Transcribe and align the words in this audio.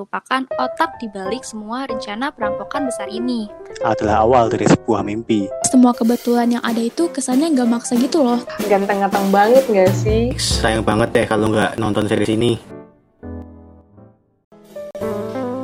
merupakan 0.00 0.48
otak 0.56 0.96
dibalik 0.96 1.44
semua 1.44 1.84
rencana 1.84 2.32
perampokan 2.32 2.88
besar 2.88 3.12
ini. 3.12 3.52
Adalah 3.84 4.24
awal 4.24 4.48
dari 4.48 4.64
sebuah 4.64 5.04
mimpi. 5.04 5.44
Semua 5.68 5.92
kebetulan 5.92 6.56
yang 6.56 6.64
ada 6.64 6.80
itu 6.80 7.12
kesannya 7.12 7.52
nggak 7.52 7.68
maksa 7.68 8.00
gitu 8.00 8.24
loh. 8.24 8.40
Ganteng-ganteng 8.64 9.28
banget 9.28 9.60
nggak 9.68 9.92
sih? 9.92 10.32
Sayang 10.40 10.88
banget 10.88 11.12
deh 11.12 11.26
kalau 11.28 11.52
nggak 11.52 11.76
nonton 11.76 12.08
series 12.08 12.32
ini. 12.32 12.56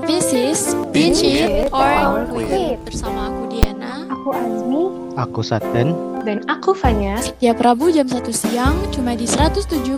This 0.04 0.36
is 0.36 0.76
Binge 0.92 1.24
It 1.24 1.72
or 1.72 2.28
Quit 2.28 2.76
bersama 2.84 3.32
aku 3.32 3.48
Diana. 3.48 4.04
Aku 4.12 4.28
Azmi 4.36 4.84
Aku 5.16 5.40
Saten. 5.40 5.96
dan 6.28 6.44
aku 6.44 6.76
Fanya. 6.76 7.16
Tiap 7.40 7.56
Rabu 7.64 7.88
jam 7.88 8.04
1 8.04 8.20
siang 8.36 8.76
cuma 8.92 9.16
di 9.16 9.24
107,7 9.24 9.96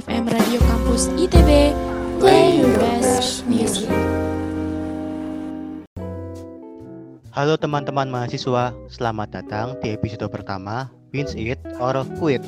FM 0.00 0.24
Radio 0.32 0.64
Kampus 0.64 1.12
ITB. 1.18 1.76
Play 2.16 2.64
your 2.64 2.72
best 2.80 3.44
music. 3.44 3.92
Halo 7.36 7.60
teman-teman 7.60 8.08
mahasiswa, 8.08 8.72
selamat 8.88 9.28
datang 9.36 9.76
di 9.84 9.92
episode 9.92 10.24
pertama 10.32 10.88
Binge 11.12 11.36
It 11.36 11.60
or 11.76 11.92
Quit. 12.16 12.40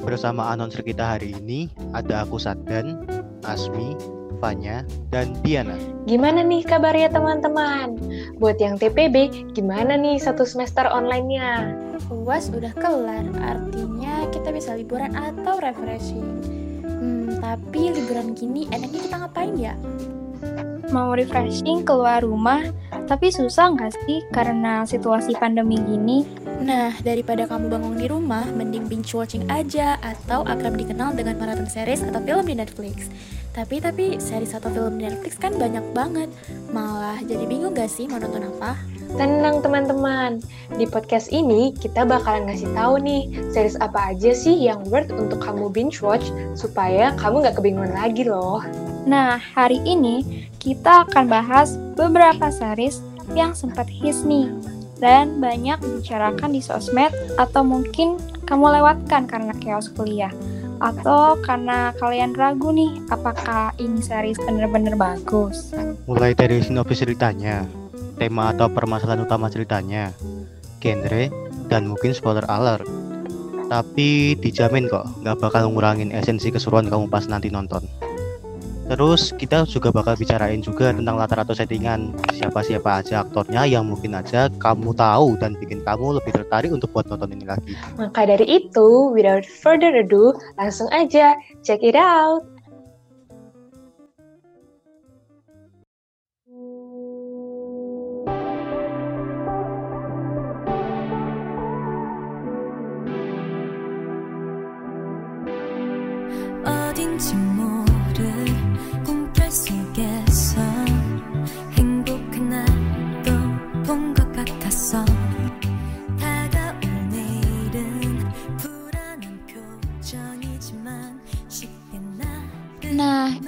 Bersama 0.00 0.48
announcer 0.48 0.80
kita 0.80 1.04
hari 1.04 1.36
ini 1.36 1.68
ada 1.92 2.24
aku 2.24 2.40
Saten, 2.40 3.04
Asmi, 3.44 3.92
Fanya, 4.40 4.88
dan 5.12 5.36
Diana. 5.44 5.76
Gimana 6.08 6.40
nih 6.40 6.64
kabarnya 6.64 7.12
teman-teman? 7.12 8.00
Buat 8.40 8.56
yang 8.64 8.80
TPB, 8.80 9.52
gimana 9.52 10.00
nih 10.00 10.16
satu 10.16 10.48
semester 10.48 10.88
online-nya? 10.88 11.76
UAS 12.08 12.48
udah 12.48 12.72
kelar, 12.80 13.28
artinya 13.44 14.24
kita 14.32 14.48
bisa 14.56 14.72
liburan 14.72 15.12
atau 15.12 15.60
refreshing. 15.60 16.61
Tapi 17.52 17.92
liburan 17.92 18.32
gini 18.32 18.64
enaknya 18.72 19.00
kita 19.04 19.16
ngapain 19.20 19.52
ya? 19.60 19.76
Mau 20.88 21.12
refreshing 21.12 21.84
keluar 21.84 22.24
rumah, 22.24 22.64
tapi 23.04 23.28
susah 23.28 23.76
nggak 23.76 23.92
sih 24.08 24.24
karena 24.32 24.88
situasi 24.88 25.36
pandemi 25.36 25.76
gini? 25.76 26.24
Nah, 26.64 26.96
daripada 27.04 27.44
kamu 27.44 27.68
bangun 27.68 27.94
di 28.00 28.08
rumah, 28.08 28.48
mending 28.56 28.88
binge 28.88 29.12
watching 29.12 29.44
aja 29.52 30.00
atau 30.00 30.48
akrab 30.48 30.80
dikenal 30.80 31.12
dengan 31.12 31.36
marathon 31.36 31.68
series 31.68 32.00
atau 32.00 32.24
film 32.24 32.48
di 32.48 32.56
Netflix. 32.56 33.12
Tapi 33.52 33.84
tapi 33.84 34.16
series 34.16 34.56
atau 34.56 34.72
film 34.72 34.96
di 34.96 35.04
Netflix 35.04 35.36
kan 35.36 35.52
banyak 35.52 35.84
banget. 35.92 36.32
Malah 36.72 37.20
jadi 37.20 37.44
bingung 37.44 37.76
gak 37.76 37.92
sih 37.92 38.08
mau 38.08 38.16
nonton 38.16 38.48
apa? 38.48 38.80
Tenang 39.12 39.60
teman-teman, 39.60 40.40
di 40.80 40.88
podcast 40.88 41.28
ini 41.28 41.76
kita 41.76 42.08
bakalan 42.08 42.48
ngasih 42.48 42.72
tahu 42.72 42.96
nih 42.96 43.28
series 43.52 43.76
apa 43.84 44.16
aja 44.16 44.32
sih 44.32 44.56
yang 44.56 44.80
worth 44.88 45.12
untuk 45.12 45.36
kamu 45.44 45.68
binge 45.68 46.00
watch 46.00 46.32
supaya 46.56 47.12
kamu 47.20 47.44
nggak 47.44 47.60
kebingungan 47.60 47.92
lagi 47.92 48.24
loh. 48.24 48.64
Nah, 49.04 49.36
hari 49.36 49.84
ini 49.84 50.48
kita 50.56 51.04
akan 51.04 51.28
bahas 51.28 51.76
beberapa 51.92 52.48
series 52.48 53.04
yang 53.36 53.52
sempat 53.52 53.84
hits 53.84 54.24
nih 54.24 54.48
dan 54.96 55.36
banyak 55.44 55.76
dibicarakan 55.84 56.56
di 56.56 56.64
sosmed 56.64 57.12
atau 57.36 57.60
mungkin 57.60 58.16
kamu 58.48 58.80
lewatkan 58.80 59.28
karena 59.28 59.52
chaos 59.60 59.92
kuliah 59.92 60.32
atau 60.82 61.38
karena 61.44 61.94
kalian 62.00 62.32
ragu 62.32 62.72
nih 62.74 62.96
apakah 63.12 63.76
ini 63.76 64.00
series 64.02 64.40
bener-bener 64.42 64.96
bagus. 64.96 65.70
Mulai 66.10 66.34
dari 66.34 66.58
sinopsis 66.58 67.06
ceritanya, 67.06 67.62
tema 68.22 68.54
atau 68.54 68.70
permasalahan 68.70 69.26
utama 69.26 69.50
ceritanya, 69.50 70.14
genre, 70.78 71.26
dan 71.66 71.90
mungkin 71.90 72.14
spoiler 72.14 72.46
alert. 72.46 72.86
Tapi 73.66 74.38
dijamin 74.38 74.86
kok, 74.86 75.10
nggak 75.26 75.42
bakal 75.42 75.74
ngurangin 75.74 76.14
esensi 76.14 76.54
keseruan 76.54 76.86
kamu 76.86 77.10
pas 77.10 77.26
nanti 77.26 77.50
nonton. 77.50 77.82
Terus 78.92 79.32
kita 79.32 79.64
juga 79.64 79.88
bakal 79.88 80.20
bicarain 80.20 80.60
juga 80.60 80.92
tentang 80.92 81.16
latar 81.16 81.40
atau 81.40 81.56
settingan 81.56 82.12
siapa-siapa 82.36 83.00
aja 83.00 83.24
aktornya 83.24 83.64
yang 83.64 83.88
mungkin 83.88 84.12
aja 84.12 84.52
kamu 84.60 84.92
tahu 84.92 85.40
dan 85.40 85.56
bikin 85.56 85.80
kamu 85.80 86.20
lebih 86.20 86.36
tertarik 86.36 86.68
untuk 86.68 86.92
buat 86.92 87.08
nonton 87.08 87.32
ini 87.32 87.48
lagi. 87.48 87.72
Maka 87.96 88.28
dari 88.28 88.44
itu, 88.44 89.08
without 89.16 89.48
further 89.48 89.96
ado, 89.96 90.36
langsung 90.60 90.92
aja 90.92 91.32
check 91.64 91.80
it 91.80 91.96
out. 91.96 92.51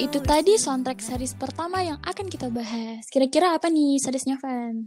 Itu 0.05 0.21
tadi 0.21 0.61
soundtrack 0.61 1.01
series 1.01 1.33
pertama 1.33 1.81
yang 1.81 1.97
akan 2.05 2.29
kita 2.29 2.53
bahas. 2.53 3.09
Kira-kira 3.09 3.57
apa 3.57 3.73
nih 3.73 3.97
seriesnya, 3.97 4.37
Van? 4.37 4.85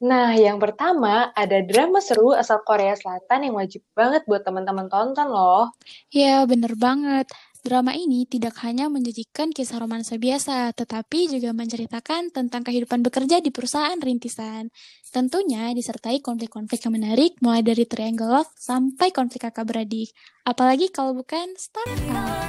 Nah, 0.00 0.32
yang 0.32 0.56
pertama 0.56 1.28
ada 1.36 1.60
drama 1.60 2.00
seru 2.00 2.32
asal 2.32 2.64
Korea 2.64 2.96
Selatan 2.96 3.44
yang 3.44 3.54
wajib 3.60 3.84
banget 3.92 4.24
buat 4.24 4.40
teman-teman 4.40 4.88
tonton 4.88 5.28
loh. 5.28 5.76
Ya, 6.08 6.48
bener 6.48 6.72
banget. 6.80 7.28
Drama 7.60 7.92
ini 7.92 8.24
tidak 8.24 8.56
hanya 8.64 8.88
menjanjikan 8.88 9.52
kisah 9.52 9.78
romansa 9.78 10.16
biasa, 10.16 10.72
tetapi 10.74 11.28
juga 11.28 11.52
menceritakan 11.52 12.32
tentang 12.32 12.64
kehidupan 12.64 13.04
bekerja 13.04 13.38
di 13.38 13.52
perusahaan 13.52 14.00
rintisan. 14.00 14.72
Tentunya 15.12 15.70
disertai 15.76 16.24
konflik-konflik 16.24 16.80
yang 16.82 16.96
menarik, 16.96 17.36
mulai 17.44 17.60
dari 17.60 17.84
triangle 17.84 18.32
love 18.42 18.50
sampai 18.56 19.12
konflik 19.12 19.44
kakak 19.44 19.68
beradik. 19.68 20.10
Apalagi 20.42 20.88
kalau 20.88 21.14
bukan 21.14 21.52
Starfall. 21.54 22.41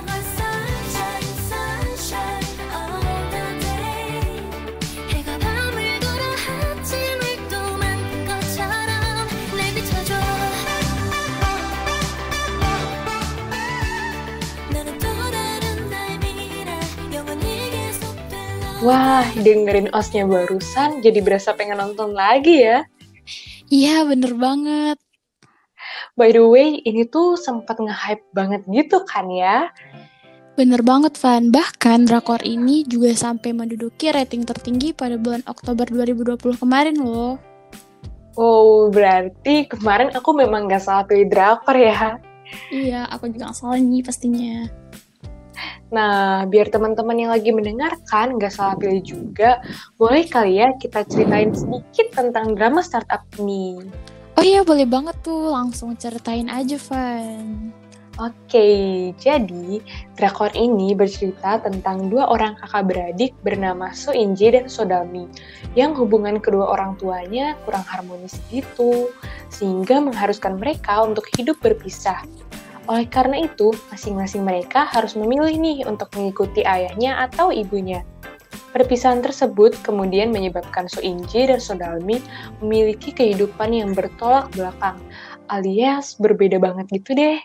Wah, 18.83 19.23
dengerin 19.39 19.87
osnya 19.95 20.27
barusan 20.27 20.99
jadi 20.99 21.23
berasa 21.23 21.55
pengen 21.55 21.79
nonton 21.79 22.11
lagi 22.11 22.67
ya. 22.67 22.83
Iya, 23.71 24.03
bener 24.03 24.35
banget. 24.35 24.99
By 26.19 26.35
the 26.35 26.43
way, 26.43 26.83
ini 26.83 27.07
tuh 27.07 27.39
sempat 27.39 27.79
nge-hype 27.79 28.27
banget 28.35 28.67
gitu 28.67 29.07
kan 29.07 29.31
ya. 29.31 29.71
Bener 30.59 30.83
banget, 30.83 31.15
Van. 31.15 31.47
Bahkan 31.47 32.11
drakor 32.11 32.43
ini 32.43 32.83
juga 32.83 33.15
sampai 33.15 33.55
menduduki 33.55 34.11
rating 34.11 34.43
tertinggi 34.43 34.91
pada 34.91 35.15
bulan 35.15 35.47
Oktober 35.47 35.87
2020 35.87 36.59
kemarin 36.59 36.99
loh. 36.99 37.39
Oh, 38.35 38.91
berarti 38.91 39.63
kemarin 39.63 40.11
aku 40.11 40.35
memang 40.35 40.67
gak 40.67 40.83
salah 40.83 41.07
pilih 41.07 41.31
drakor 41.31 41.79
ya. 41.79 42.19
Iya, 42.67 43.07
aku 43.07 43.31
juga 43.31 43.47
nggak 43.47 43.57
salah 43.57 43.79
nih 43.79 44.03
pastinya. 44.03 44.67
Nah, 45.93 46.43
biar 46.49 46.73
teman-teman 46.73 47.17
yang 47.17 47.31
lagi 47.31 47.53
mendengarkan 47.53 48.37
gak 48.41 48.53
salah 48.53 48.77
pilih 48.77 49.03
juga, 49.05 49.61
boleh 49.97 50.25
kali 50.25 50.59
ya 50.61 50.73
kita 50.77 51.05
ceritain 51.05 51.53
sedikit 51.53 52.13
tentang 52.13 52.57
drama 52.57 52.81
startup 52.81 53.21
ini. 53.37 53.81
Oh 54.33 54.43
iya, 54.43 54.65
boleh 54.65 54.89
banget 54.89 55.13
tuh. 55.21 55.53
Langsung 55.53 55.93
ceritain 55.93 56.49
aja, 56.49 56.75
Van. 56.89 57.69
Oke, 58.21 59.09
jadi 59.17 59.81
drakor 60.13 60.53
ini 60.53 60.93
bercerita 60.93 61.57
tentang 61.57 62.13
dua 62.13 62.29
orang 62.29 62.53
kakak 62.61 62.85
beradik 62.85 63.33
bernama 63.41 63.89
So 63.89 64.13
Inje 64.13 64.53
dan 64.53 64.69
Sodalmi 64.69 65.25
yang 65.73 65.97
hubungan 65.97 66.37
kedua 66.37 66.77
orang 66.77 66.93
tuanya 67.01 67.57
kurang 67.65 67.81
harmonis 67.81 68.37
gitu, 68.53 69.09
sehingga 69.49 69.97
mengharuskan 69.97 70.61
mereka 70.61 71.01
untuk 71.01 71.25
hidup 71.33 71.57
berpisah. 71.57 72.21
Oleh 72.91 73.07
karena 73.07 73.47
itu, 73.47 73.71
masing-masing 73.91 74.43
mereka 74.43 74.83
harus 74.83 75.15
memilih 75.15 75.55
nih 75.55 75.87
untuk 75.87 76.11
mengikuti 76.19 76.67
ayahnya 76.67 77.23
atau 77.29 77.47
ibunya. 77.47 78.03
Perpisahan 78.75 79.21
tersebut 79.21 79.77
kemudian 79.85 80.33
menyebabkan 80.33 80.89
So 80.89 80.99
Inje 80.99 81.45
dan 81.45 81.61
Sodalmi 81.61 82.19
memiliki 82.59 83.13
kehidupan 83.13 83.69
yang 83.69 83.93
bertolak 83.93 84.49
belakang, 84.57 84.97
alias 85.47 86.17
berbeda 86.17 86.57
banget 86.57 86.89
gitu 86.89 87.13
deh. 87.13 87.37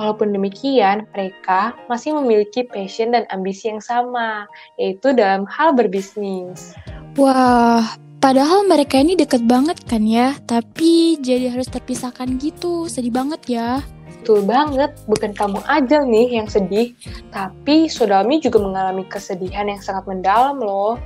Walaupun 0.00 0.32
demikian, 0.32 1.08
mereka 1.12 1.72
masih 1.88 2.16
memiliki 2.16 2.64
passion 2.68 3.12
dan 3.12 3.24
ambisi 3.32 3.68
yang 3.68 3.80
sama, 3.80 4.48
yaitu 4.80 5.12
dalam 5.12 5.48
hal 5.48 5.72
berbisnis. 5.76 6.74
Wah, 7.16 7.84
Padahal 8.16 8.66
mereka 8.66 8.98
ini 8.98 9.14
deket 9.14 9.46
banget 9.46 9.78
kan 9.86 10.02
ya, 10.02 10.34
tapi 10.50 11.14
jadi 11.22 11.52
harus 11.52 11.70
terpisahkan 11.70 12.40
gitu. 12.42 12.90
Sedih 12.90 13.14
banget 13.14 13.38
ya. 13.46 13.84
Betul 14.26 14.42
banget, 14.42 14.90
bukan 15.06 15.30
kamu 15.38 15.62
aja 15.70 16.02
nih 16.02 16.42
yang 16.42 16.50
sedih, 16.50 16.98
tapi 17.30 17.86
Sodalmi 17.86 18.42
juga 18.42 18.58
mengalami 18.58 19.06
kesedihan 19.06 19.70
yang 19.70 19.78
sangat 19.78 20.02
mendalam 20.02 20.58
loh. 20.58 20.98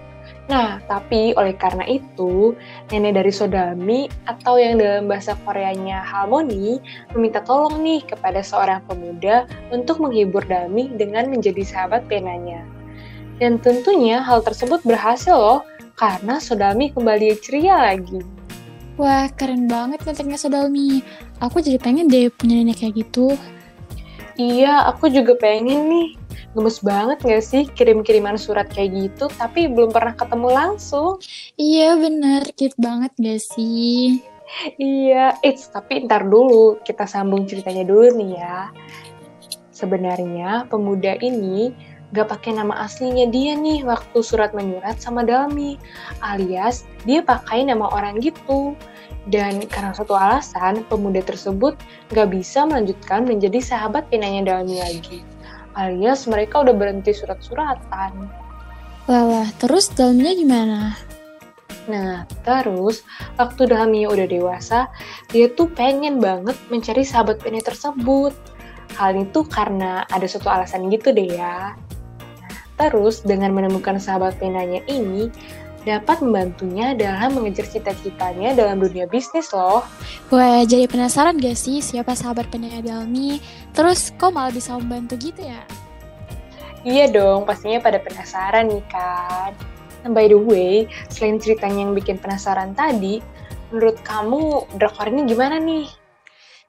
Nah, 0.49 0.81
tapi 0.89 1.37
oleh 1.37 1.53
karena 1.53 1.85
itu, 1.85 2.57
nenek 2.89 3.21
dari 3.21 3.29
Sodalmi 3.29 4.09
atau 4.25 4.57
yang 4.57 4.81
dalam 4.81 5.05
bahasa 5.05 5.37
Koreanya 5.45 6.01
Harmoni 6.01 6.81
meminta 7.13 7.45
tolong 7.45 7.85
nih 7.85 8.01
kepada 8.09 8.41
seorang 8.41 8.81
pemuda 8.89 9.45
untuk 9.69 10.01
menghibur 10.01 10.41
Dalmi 10.49 10.89
dengan 10.97 11.29
menjadi 11.29 11.61
sahabat 11.61 12.09
penanya. 12.09 12.65
Dan 13.37 13.61
tentunya 13.61 14.25
hal 14.25 14.41
tersebut 14.41 14.81
berhasil 14.81 15.37
loh, 15.37 15.61
karena 15.93 16.41
Sodalmi 16.41 16.89
kembali 16.89 17.37
ceria 17.45 17.85
lagi. 17.85 18.40
Wah, 19.01 19.33
keren 19.33 19.65
banget 19.65 20.05
kontennya 20.05 20.37
Sodalmi. 20.37 21.01
Aku 21.41 21.65
jadi 21.65 21.81
pengen 21.81 22.05
deh 22.13 22.29
punya 22.29 22.61
nenek 22.61 22.85
kayak 22.85 23.01
gitu. 23.01 23.33
Iya, 24.37 24.93
aku 24.93 25.09
juga 25.09 25.41
pengen 25.41 25.89
nih. 25.89 26.09
Gemes 26.53 26.85
banget 26.85 27.25
gak 27.25 27.41
sih 27.41 27.65
kirim-kiriman 27.65 28.37
surat 28.37 28.69
kayak 28.69 28.93
gitu, 28.93 29.33
tapi 29.41 29.73
belum 29.73 29.89
pernah 29.89 30.13
ketemu 30.13 30.49
langsung. 30.53 31.17
Iya 31.57 31.97
bener, 31.97 32.45
cute 32.53 32.77
banget 32.77 33.17
gak 33.17 33.41
sih? 33.41 34.21
Iya, 34.77 35.41
it's 35.41 35.73
tapi 35.73 36.05
ntar 36.05 36.29
dulu, 36.29 36.77
kita 36.85 37.09
sambung 37.09 37.49
ceritanya 37.49 37.89
dulu 37.89 38.13
nih 38.21 38.37
ya. 38.37 38.69
Sebenarnya 39.73 40.69
pemuda 40.69 41.17
ini 41.25 41.73
gak 42.11 42.37
pakai 42.37 42.59
nama 42.59 42.83
aslinya 42.83 43.31
dia 43.31 43.55
nih 43.55 43.87
waktu 43.87 44.19
surat 44.21 44.51
menyurat 44.51 44.99
sama 44.99 45.23
Dalmi, 45.23 45.79
alias 46.21 46.85
dia 47.07 47.25
pakai 47.25 47.65
nama 47.65 47.87
orang 47.95 48.19
gitu. 48.19 48.75
Dan 49.29 49.69
karena 49.69 49.93
satu 49.93 50.17
alasan, 50.17 50.87
pemuda 50.89 51.21
tersebut 51.21 51.77
gak 52.15 52.33
bisa 52.33 52.65
melanjutkan 52.65 53.29
menjadi 53.29 53.61
sahabat 53.61 54.09
pinanya 54.09 54.57
Dalmi 54.57 54.81
lagi. 54.81 55.21
Alias 55.77 56.25
mereka 56.25 56.65
udah 56.65 56.73
berhenti 56.73 57.13
surat-suratan. 57.13 58.31
Walah, 59.05 59.49
terus 59.61 59.93
dalamnya 59.93 60.33
gimana? 60.33 60.81
Nah, 61.91 62.25
terus 62.47 63.03
waktu 63.37 63.69
Dalmi 63.69 64.07
udah 64.09 64.25
dewasa, 64.25 64.89
dia 65.29 65.51
tuh 65.53 65.69
pengen 65.69 66.23
banget 66.23 66.57
mencari 66.73 67.05
sahabat 67.05 67.43
pennya 67.43 67.61
tersebut. 67.65 68.33
Hal 68.97 69.17
itu 69.17 69.47
karena 69.47 70.05
ada 70.11 70.27
suatu 70.27 70.51
alasan 70.51 70.89
gitu 70.89 71.15
deh 71.15 71.29
ya. 71.29 71.75
Terus 72.81 73.21
dengan 73.21 73.53
menemukan 73.53 74.01
sahabat 74.01 74.41
penanya 74.41 74.81
ini, 74.89 75.29
dapat 75.85 76.21
membantunya 76.21 76.93
dalam 76.93 77.37
mengejar 77.37 77.65
cita-citanya 77.65 78.53
dalam 78.53 78.81
dunia 78.81 79.09
bisnis 79.09 79.49
loh. 79.53 79.81
Wah, 80.29 80.63
jadi 80.65 80.85
penasaran 80.85 81.41
gak 81.41 81.57
sih 81.57 81.81
siapa 81.81 82.13
sahabat 82.13 82.53
penanya 82.53 82.85
Dalmi? 82.85 83.41
Terus 83.73 84.13
kok 84.21 84.37
malah 84.37 84.53
bisa 84.53 84.77
membantu 84.77 85.17
gitu 85.17 85.41
ya? 85.41 85.65
Iya 86.85 87.13
dong, 87.13 87.45
pastinya 87.45 87.81
pada 87.81 88.01
penasaran 88.01 88.73
nih 88.73 88.85
kan. 88.89 89.53
Nah, 90.01 90.11
by 90.17 90.33
the 90.33 90.41
way, 90.41 90.89
selain 91.13 91.37
ceritanya 91.37 91.85
yang 91.85 91.93
bikin 91.93 92.17
penasaran 92.17 92.73
tadi, 92.73 93.21
menurut 93.69 94.01
kamu 94.01 94.65
drakor 94.81 95.13
ini 95.13 95.29
gimana 95.29 95.61
nih? 95.61 96.00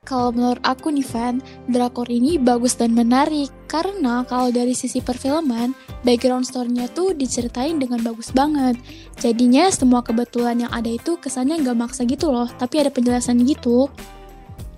Kalau 0.01 0.33
menurut 0.33 0.57
aku 0.65 0.89
nih 0.89 1.06
Van, 1.13 1.45
drakor 1.69 2.09
ini 2.09 2.42
bagus 2.42 2.74
dan 2.74 2.89
menarik 2.98 3.53
karena 3.69 4.25
kalau 4.25 4.50
dari 4.50 4.74
sisi 4.74 4.98
perfilman, 4.98 5.77
background 6.01 6.42
story-nya 6.42 6.89
tuh 6.89 7.13
diceritain 7.13 7.77
dengan 7.77 8.01
bagus 8.01 8.33
banget. 8.33 8.81
Jadinya 9.21 9.69
semua 9.69 10.01
kebetulan 10.01 10.65
yang 10.65 10.74
ada 10.74 10.89
itu 10.89 11.21
kesannya 11.21 11.62
nggak 11.62 11.77
maksa 11.77 12.01
gitu 12.09 12.33
loh, 12.33 12.50
tapi 12.57 12.81
ada 12.81 12.89
penjelasan 12.89 13.45
gitu. 13.45 13.94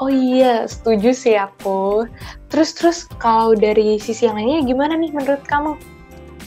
Oh 0.03 0.11
iya, 0.11 0.67
setuju 0.67 1.15
sih 1.15 1.39
aku. 1.39 2.03
Terus-terus 2.51 3.07
kalau 3.15 3.55
dari 3.55 3.95
sisi 4.03 4.27
yang 4.27 4.35
lainnya 4.35 4.75
gimana 4.75 4.99
nih 4.99 5.15
menurut 5.15 5.47
kamu? 5.47 5.79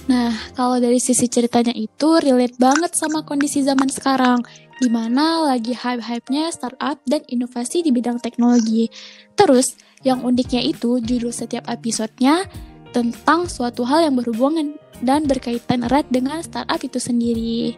Nah, 0.07 0.37
kalau 0.53 0.77
dari 0.79 1.01
sisi 1.01 1.27
ceritanya 1.33 1.73
itu 1.73 2.21
relate 2.21 2.61
banget 2.61 2.93
sama 2.93 3.25
kondisi 3.25 3.65
zaman 3.65 3.91
sekarang, 3.91 4.45
di 4.77 4.89
mana 4.93 5.47
lagi 5.49 5.73
hype-hype-nya 5.73 6.53
startup 6.53 7.01
dan 7.09 7.25
inovasi 7.29 7.81
di 7.81 7.91
bidang 7.93 8.21
teknologi. 8.21 8.93
Terus, 9.33 9.77
yang 10.05 10.21
uniknya 10.23 10.61
itu 10.61 11.01
judul 11.01 11.33
setiap 11.33 11.65
episodenya 11.67 12.45
tentang 12.93 13.49
suatu 13.49 13.85
hal 13.85 14.09
yang 14.09 14.15
berhubungan 14.17 14.77
dan 15.05 15.29
berkaitan 15.29 15.85
erat 15.85 16.09
dengan 16.09 16.41
startup 16.41 16.81
itu 16.81 16.97
sendiri. 16.97 17.77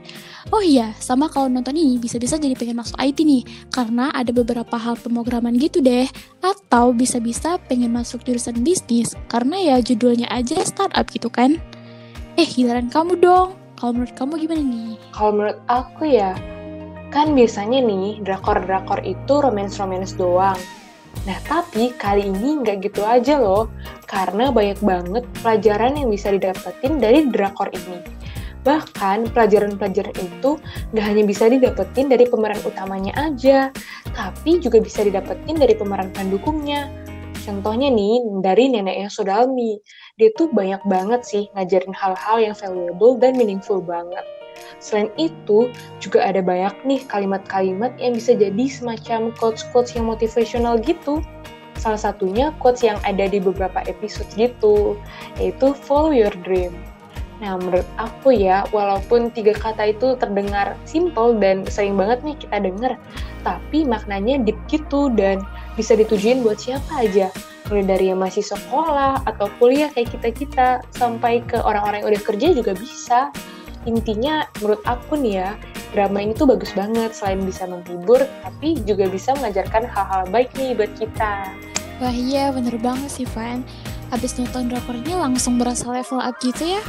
Oh 0.55 0.63
iya, 0.63 0.95
sama 1.03 1.27
kalau 1.27 1.51
nonton 1.51 1.75
ini 1.75 1.99
bisa-bisa 1.99 2.39
jadi 2.39 2.55
pengen 2.55 2.79
masuk 2.79 2.95
IT 2.99 3.19
nih, 3.27 3.43
karena 3.75 4.11
ada 4.15 4.31
beberapa 4.31 4.79
hal 4.79 4.95
pemrograman 4.99 5.59
gitu 5.59 5.83
deh. 5.83 6.07
Atau 6.43 6.95
bisa-bisa 6.95 7.59
pengen 7.67 7.91
masuk 7.91 8.23
jurusan 8.23 8.63
bisnis, 8.63 9.19
karena 9.27 9.59
ya 9.59 9.77
judulnya 9.83 10.31
aja 10.31 10.63
startup 10.63 11.07
gitu 11.11 11.27
kan. 11.27 11.59
Eh, 12.39 12.47
giliran 12.47 12.87
kamu 12.87 13.19
dong. 13.19 13.59
Kalau 13.79 13.95
menurut 13.95 14.15
kamu 14.15 14.33
gimana 14.43 14.63
nih? 14.63 14.95
Kalau 15.15 15.33
menurut 15.35 15.59
aku 15.71 16.03
ya, 16.07 16.35
kan 17.09 17.33
biasanya 17.33 17.81
nih 17.81 18.21
drakor-drakor 18.25 19.01
itu 19.05 19.35
romance-romance 19.41 20.15
doang. 20.17 20.59
Nah, 21.25 21.39
tapi 21.49 21.93
kali 21.97 22.29
ini 22.29 22.61
nggak 22.63 22.85
gitu 22.85 23.03
aja 23.03 23.41
loh, 23.41 23.73
karena 24.05 24.53
banyak 24.53 24.79
banget 24.85 25.25
pelajaran 25.41 25.97
yang 25.97 26.09
bisa 26.13 26.31
didapetin 26.31 27.01
dari 27.01 27.27
drakor 27.29 27.73
ini. 27.73 28.05
Bahkan 28.63 29.33
pelajaran-pelajaran 29.33 30.17
itu 30.21 30.61
nggak 30.93 31.05
hanya 31.05 31.25
bisa 31.25 31.49
didapetin 31.49 32.13
dari 32.13 32.29
pemeran 32.29 32.61
utamanya 32.61 33.17
aja, 33.17 33.73
tapi 34.13 34.61
juga 34.61 34.79
bisa 34.85 35.01
didapetin 35.01 35.57
dari 35.57 35.73
pemeran 35.73 36.13
pendukungnya. 36.13 36.93
Contohnya 37.49 37.89
nih, 37.89 38.45
dari 38.45 38.69
neneknya 38.69 39.09
Sodalmi. 39.09 39.81
Dia 40.21 40.29
tuh 40.37 40.53
banyak 40.53 40.85
banget 40.85 41.25
sih 41.25 41.49
ngajarin 41.57 41.97
hal-hal 41.97 42.37
yang 42.45 42.53
valuable 42.53 43.17
dan 43.17 43.41
meaningful 43.41 43.81
banget. 43.81 44.38
Selain 44.79 45.11
itu, 45.19 45.71
juga 45.99 46.23
ada 46.23 46.41
banyak 46.45 46.75
nih 46.87 47.01
kalimat-kalimat 47.11 47.95
yang 47.99 48.15
bisa 48.15 48.35
jadi 48.35 48.65
semacam 48.71 49.35
quotes-quotes 49.37 49.97
yang 49.97 50.07
motivational 50.07 50.79
gitu. 50.81 51.25
Salah 51.79 51.99
satunya 51.99 52.51
quotes 52.59 52.83
yang 52.83 52.99
ada 53.07 53.31
di 53.31 53.39
beberapa 53.39 53.83
episode 53.87 54.27
gitu, 54.35 54.99
yaitu 55.39 55.75
follow 55.75 56.11
your 56.11 56.35
dream. 56.43 56.75
Nah, 57.39 57.55
menurut 57.55 57.87
aku 58.03 58.35
ya, 58.35 58.67
walaupun 58.75 59.31
tiga 59.31 59.55
kata 59.55 59.95
itu 59.95 60.19
terdengar 60.19 60.75
simple 60.83 61.39
dan 61.39 61.63
sering 61.71 61.95
banget 61.95 62.19
nih 62.27 62.35
kita 62.35 62.59
denger, 62.59 62.93
tapi 63.47 63.87
maknanya 63.87 64.43
deep 64.43 64.59
gitu 64.67 65.07
dan 65.15 65.39
bisa 65.79 65.95
ditujuin 65.95 66.43
buat 66.43 66.59
siapa 66.59 67.07
aja. 67.07 67.31
Mulai 67.71 67.85
dari 67.87 68.05
yang 68.11 68.19
masih 68.19 68.43
sekolah 68.43 69.23
atau 69.23 69.47
kuliah 69.63 69.87
kayak 69.95 70.19
kita-kita, 70.19 70.83
sampai 70.91 71.39
ke 71.47 71.63
orang-orang 71.63 72.03
yang 72.03 72.11
udah 72.11 72.25
kerja 72.27 72.49
juga 72.51 72.73
bisa. 72.75 73.31
Intinya, 73.89 74.45
menurut 74.61 74.85
aku 74.85 75.17
nih 75.17 75.41
ya, 75.41 75.51
drama 75.97 76.21
ini 76.21 76.37
tuh 76.37 76.45
bagus 76.45 76.77
banget 76.77 77.17
selain 77.17 77.41
bisa 77.41 77.65
menghibur, 77.65 78.21
tapi 78.45 78.77
juga 78.85 79.09
bisa 79.09 79.33
mengajarkan 79.41 79.89
hal-hal 79.89 80.29
baik 80.29 80.53
nih 80.61 80.77
buat 80.77 80.93
kita. 81.01 81.49
Wah 82.05 82.13
iya, 82.13 82.53
bener 82.53 82.77
banget 82.77 83.09
sih 83.09 83.25
Van. 83.33 83.65
Abis 84.13 84.37
nonton 84.37 84.69
drakor 84.69 84.93
ini 84.93 85.17
langsung 85.17 85.57
berasa 85.57 85.89
level 85.89 86.21
up 86.21 86.37
gitu 86.45 86.77
ya? 86.77 86.83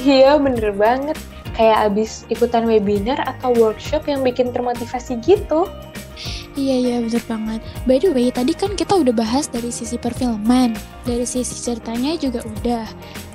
Iya, 0.00 0.40
bener 0.40 0.72
banget. 0.72 1.20
Kayak 1.52 1.92
abis 1.92 2.24
ikutan 2.32 2.64
webinar 2.64 3.20
atau 3.28 3.52
workshop 3.52 4.08
yang 4.08 4.24
bikin 4.24 4.48
termotivasi 4.48 5.20
gitu. 5.20 5.68
Iya 6.58 6.76
iya 6.80 6.96
bener 7.04 7.22
banget. 7.30 7.60
By 7.86 8.02
the 8.02 8.10
way, 8.10 8.34
tadi 8.34 8.50
kan 8.56 8.74
kita 8.74 8.96
udah 8.98 9.14
bahas 9.14 9.46
dari 9.46 9.70
sisi 9.70 9.94
perfilman, 9.94 10.74
dari 11.06 11.22
sisi 11.22 11.54
ceritanya 11.54 12.18
juga 12.18 12.42
udah. 12.42 12.86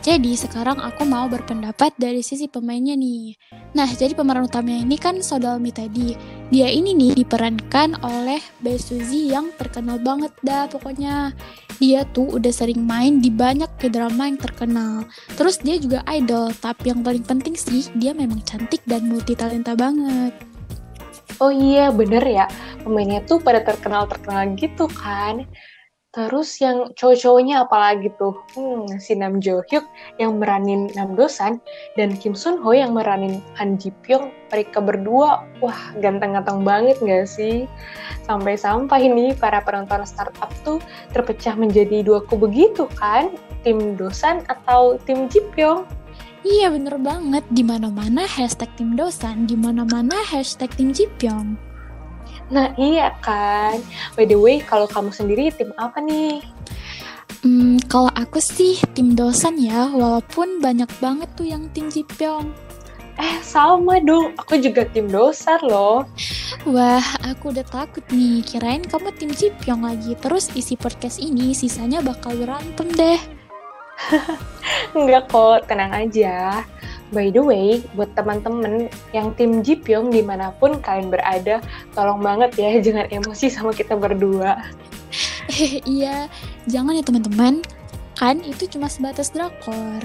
Jadi 0.04 0.36
sekarang 0.36 0.84
aku 0.84 1.08
mau 1.08 1.32
berpendapat 1.32 1.96
dari 1.96 2.20
sisi 2.20 2.52
pemainnya 2.52 2.92
nih. 2.92 3.40
Nah, 3.72 3.88
jadi 3.88 4.12
pemeran 4.12 4.52
utamanya 4.52 4.84
ini 4.84 5.00
kan 5.00 5.24
Sodalmi 5.24 5.72
tadi. 5.72 6.12
Dia 6.52 6.68
ini 6.68 6.92
nih 6.92 7.24
diperankan 7.24 8.04
oleh 8.04 8.44
Bae 8.60 8.76
Suzy 8.76 9.32
yang 9.32 9.56
terkenal 9.56 10.04
banget 10.04 10.36
dah 10.44 10.68
pokoknya. 10.68 11.32
Dia 11.80 12.04
tuh 12.12 12.36
udah 12.36 12.52
sering 12.52 12.84
main 12.84 13.24
di 13.24 13.32
banyak 13.32 13.72
drama 13.88 14.28
yang 14.28 14.36
terkenal. 14.36 15.08
Terus 15.40 15.64
dia 15.64 15.80
juga 15.80 16.04
idol, 16.12 16.52
tapi 16.52 16.92
yang 16.92 17.00
paling 17.00 17.24
penting 17.24 17.56
sih 17.56 17.88
dia 17.96 18.12
memang 18.12 18.44
cantik 18.44 18.84
dan 18.84 19.08
multi 19.08 19.40
talenta 19.40 19.72
banget. 19.72 20.36
Oh 21.40 21.48
iya, 21.50 21.96
bener 21.96 22.28
ya. 22.28 22.52
Pemainnya 22.84 23.24
tuh 23.24 23.40
pada 23.40 23.64
terkenal-terkenal 23.64 24.52
gitu 24.60 24.84
kan. 24.92 25.48
Terus 26.14 26.62
yang 26.62 26.94
cowok-cowoknya 26.94 27.66
apalagi 27.66 28.14
tuh? 28.22 28.38
Hmm, 28.54 28.86
si 29.02 29.18
Nam 29.18 29.42
Jo 29.42 29.66
Hyuk 29.66 29.82
yang 30.22 30.38
meranin 30.38 30.86
Nam 30.94 31.18
Dosan 31.18 31.58
dan 31.98 32.14
Kim 32.14 32.38
Sun 32.38 32.62
Ho 32.62 32.70
yang 32.70 32.94
meranin 32.94 33.42
Han 33.58 33.82
Ji 33.82 33.90
Pyong. 34.06 34.30
Mereka 34.54 34.78
berdua, 34.78 35.42
wah 35.58 35.82
ganteng-ganteng 35.98 36.62
banget 36.62 37.02
gak 37.02 37.26
sih? 37.26 37.66
Sampai-sampai 38.30 39.10
ini 39.10 39.34
para 39.34 39.58
penonton 39.66 40.06
startup 40.06 40.54
tuh 40.62 40.78
terpecah 41.18 41.58
menjadi 41.58 42.06
dua 42.06 42.22
kubu 42.30 42.46
begitu 42.46 42.86
kan? 42.94 43.34
Tim 43.66 43.98
Dosan 43.98 44.46
atau 44.46 45.02
tim 45.10 45.26
Ji 45.34 45.42
Pyong? 45.58 45.90
Iya 46.44 46.76
bener 46.76 47.00
banget, 47.00 47.42
di 47.56 47.64
mana-mana 47.64 48.28
hashtag 48.28 48.68
tim 48.76 49.00
dosan, 49.00 49.48
di 49.48 49.56
mana-mana 49.56 50.20
hashtag 50.28 50.68
tim 50.76 50.92
Jipyong. 50.92 51.56
Nah 52.54 52.70
iya 52.78 53.10
kan. 53.26 53.82
By 54.14 54.30
the 54.30 54.38
way, 54.38 54.62
kalau 54.62 54.86
kamu 54.86 55.10
sendiri 55.10 55.50
tim 55.50 55.74
apa 55.82 55.98
nih? 55.98 56.46
Hmm, 57.42 57.82
kalau 57.92 58.14
aku 58.14 58.40
sih 58.40 58.78
tim 58.94 59.18
dosan 59.18 59.58
ya, 59.60 59.90
walaupun 59.90 60.62
banyak 60.62 60.88
banget 61.02 61.28
tuh 61.34 61.50
yang 61.50 61.68
tim 61.74 61.90
Jipyong. 61.90 62.54
Eh 63.20 63.38
sama 63.46 64.02
dong, 64.02 64.34
aku 64.38 64.58
juga 64.62 64.86
tim 64.90 65.10
dosar 65.10 65.60
loh. 65.66 66.06
Wah, 66.64 67.04
aku 67.26 67.52
udah 67.52 67.66
takut 67.68 68.06
nih, 68.14 68.46
kirain 68.46 68.86
kamu 68.86 69.12
tim 69.18 69.34
Jipyong 69.34 69.84
lagi. 69.84 70.14
Terus 70.18 70.54
isi 70.56 70.78
podcast 70.78 71.20
ini 71.20 71.52
sisanya 71.58 72.00
bakal 72.06 72.38
berantem 72.38 72.88
deh. 72.94 73.20
Enggak 74.98 75.30
kok, 75.30 75.68
tenang 75.68 75.94
aja. 75.94 76.64
By 77.14 77.30
the 77.30 77.46
way, 77.46 77.86
buat 77.94 78.10
teman-teman 78.18 78.90
yang 79.14 79.38
tim 79.38 79.62
Jipyong 79.62 80.10
di 80.10 80.26
mana 80.26 80.50
pun 80.58 80.82
kalian 80.82 81.14
berada, 81.14 81.62
tolong 81.94 82.26
banget 82.26 82.58
ya 82.58 82.82
jangan 82.82 83.06
emosi 83.14 83.54
sama 83.54 83.70
kita 83.70 83.94
berdua. 83.94 84.58
iya, 85.86 86.26
jangan 86.66 86.98
ya 86.98 87.06
teman-teman. 87.06 87.62
Kan 88.18 88.42
itu 88.42 88.66
cuma 88.66 88.90
sebatas 88.90 89.30
drakor. 89.30 90.02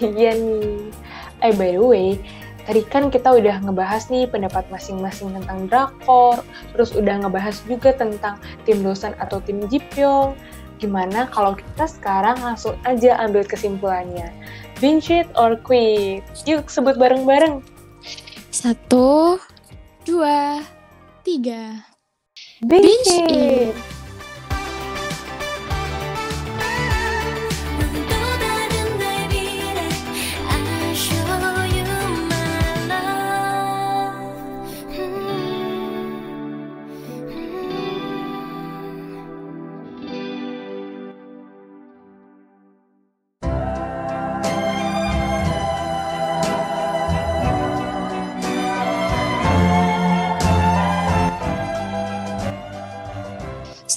Iya 0.00 0.32
nih. 0.32 0.88
Eh 1.44 1.52
by 1.52 1.76
the 1.76 1.84
way, 1.84 2.08
tadi 2.64 2.80
kan 2.88 3.12
kita 3.12 3.28
udah 3.36 3.60
ngebahas 3.60 4.08
nih 4.08 4.24
pendapat 4.24 4.64
masing-masing 4.72 5.36
tentang 5.36 5.68
drakor, 5.68 6.40
terus 6.72 6.96
udah 6.96 7.20
ngebahas 7.20 7.60
juga 7.68 7.92
tentang 7.92 8.40
tim 8.64 8.80
dosan 8.80 9.12
atau 9.20 9.44
tim 9.44 9.60
Jipyong. 9.68 10.32
Gimana 10.80 11.30
kalau 11.30 11.54
kita 11.54 11.86
sekarang 11.86 12.40
langsung 12.40 12.74
aja 12.84 13.16
ambil 13.22 13.46
kesimpulannya? 13.46 14.32
Binge 14.84 15.24
it 15.24 15.32
or 15.40 15.56
quit? 15.56 16.20
Yuk 16.44 16.68
sebut 16.68 17.00
bareng-bareng. 17.00 17.64
Satu, 18.52 19.40
dua, 20.04 20.60
tiga. 21.24 21.88
Binge 22.60 22.84
Binge 22.84 23.16
it! 23.16 23.72
it. 23.72 23.93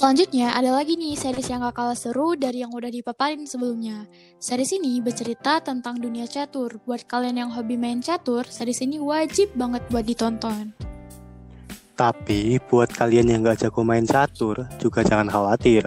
Selanjutnya 0.08 0.56
ada 0.56 0.72
lagi 0.72 0.96
nih 0.96 1.20
series 1.20 1.52
yang 1.52 1.60
gak 1.68 1.84
kalah 1.84 1.92
seru 1.92 2.32
dari 2.32 2.64
yang 2.64 2.72
udah 2.72 2.88
dipaparin 2.88 3.44
sebelumnya. 3.44 4.08
Series 4.40 4.72
ini 4.72 5.04
bercerita 5.04 5.60
tentang 5.60 6.00
dunia 6.00 6.24
catur. 6.24 6.80
Buat 6.88 7.04
kalian 7.04 7.44
yang 7.44 7.50
hobi 7.52 7.76
main 7.76 8.00
catur, 8.00 8.48
series 8.48 8.80
ini 8.80 8.96
wajib 8.96 9.52
banget 9.52 9.84
buat 9.92 10.08
ditonton. 10.08 10.72
Tapi 11.92 12.56
buat 12.72 12.88
kalian 12.88 13.36
yang 13.36 13.44
gak 13.44 13.68
jago 13.68 13.84
main 13.84 14.08
catur, 14.08 14.64
juga 14.80 15.04
jangan 15.04 15.28
khawatir. 15.28 15.84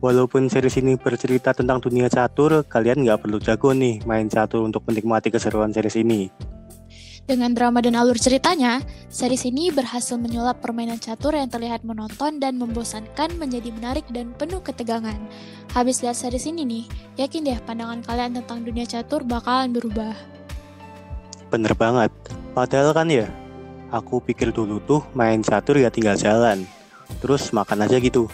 Walaupun 0.00 0.48
series 0.48 0.80
ini 0.80 0.96
bercerita 0.96 1.52
tentang 1.52 1.84
dunia 1.84 2.08
catur, 2.08 2.64
kalian 2.64 3.04
nggak 3.04 3.20
perlu 3.20 3.36
jago 3.36 3.76
nih 3.76 4.00
main 4.08 4.32
catur 4.32 4.64
untuk 4.64 4.80
menikmati 4.88 5.28
keseruan 5.28 5.76
series 5.76 6.00
ini. 6.00 6.32
Dengan 7.28 7.52
drama 7.52 7.84
dan 7.84 7.92
alur 7.92 8.16
ceritanya, 8.16 8.80
series 9.12 9.44
ini 9.44 9.68
berhasil 9.68 10.16
menyulap 10.16 10.64
permainan 10.64 10.96
catur 10.96 11.36
yang 11.36 11.52
terlihat 11.52 11.84
menonton 11.84 12.40
dan 12.40 12.56
membosankan 12.56 13.36
menjadi 13.36 13.68
menarik 13.68 14.08
dan 14.08 14.32
penuh 14.32 14.64
ketegangan. 14.64 15.20
Habis 15.76 16.00
lihat 16.00 16.16
series 16.16 16.48
ini 16.48 16.64
nih, 16.64 16.84
yakin 17.20 17.44
deh 17.44 17.60
pandangan 17.68 18.00
kalian 18.00 18.32
tentang 18.40 18.64
dunia 18.64 18.88
catur 18.88 19.28
bakalan 19.28 19.76
berubah. 19.76 20.16
Bener 21.52 21.76
banget. 21.76 22.08
Padahal 22.56 22.96
kan 22.96 23.12
ya, 23.12 23.28
aku 23.92 24.24
pikir 24.24 24.48
dulu 24.48 24.80
tuh 24.80 25.04
main 25.12 25.44
catur 25.44 25.76
ya 25.76 25.92
tinggal 25.92 26.16
jalan. 26.16 26.64
Terus 27.20 27.52
makan 27.52 27.84
aja 27.84 28.00
gitu. 28.00 28.24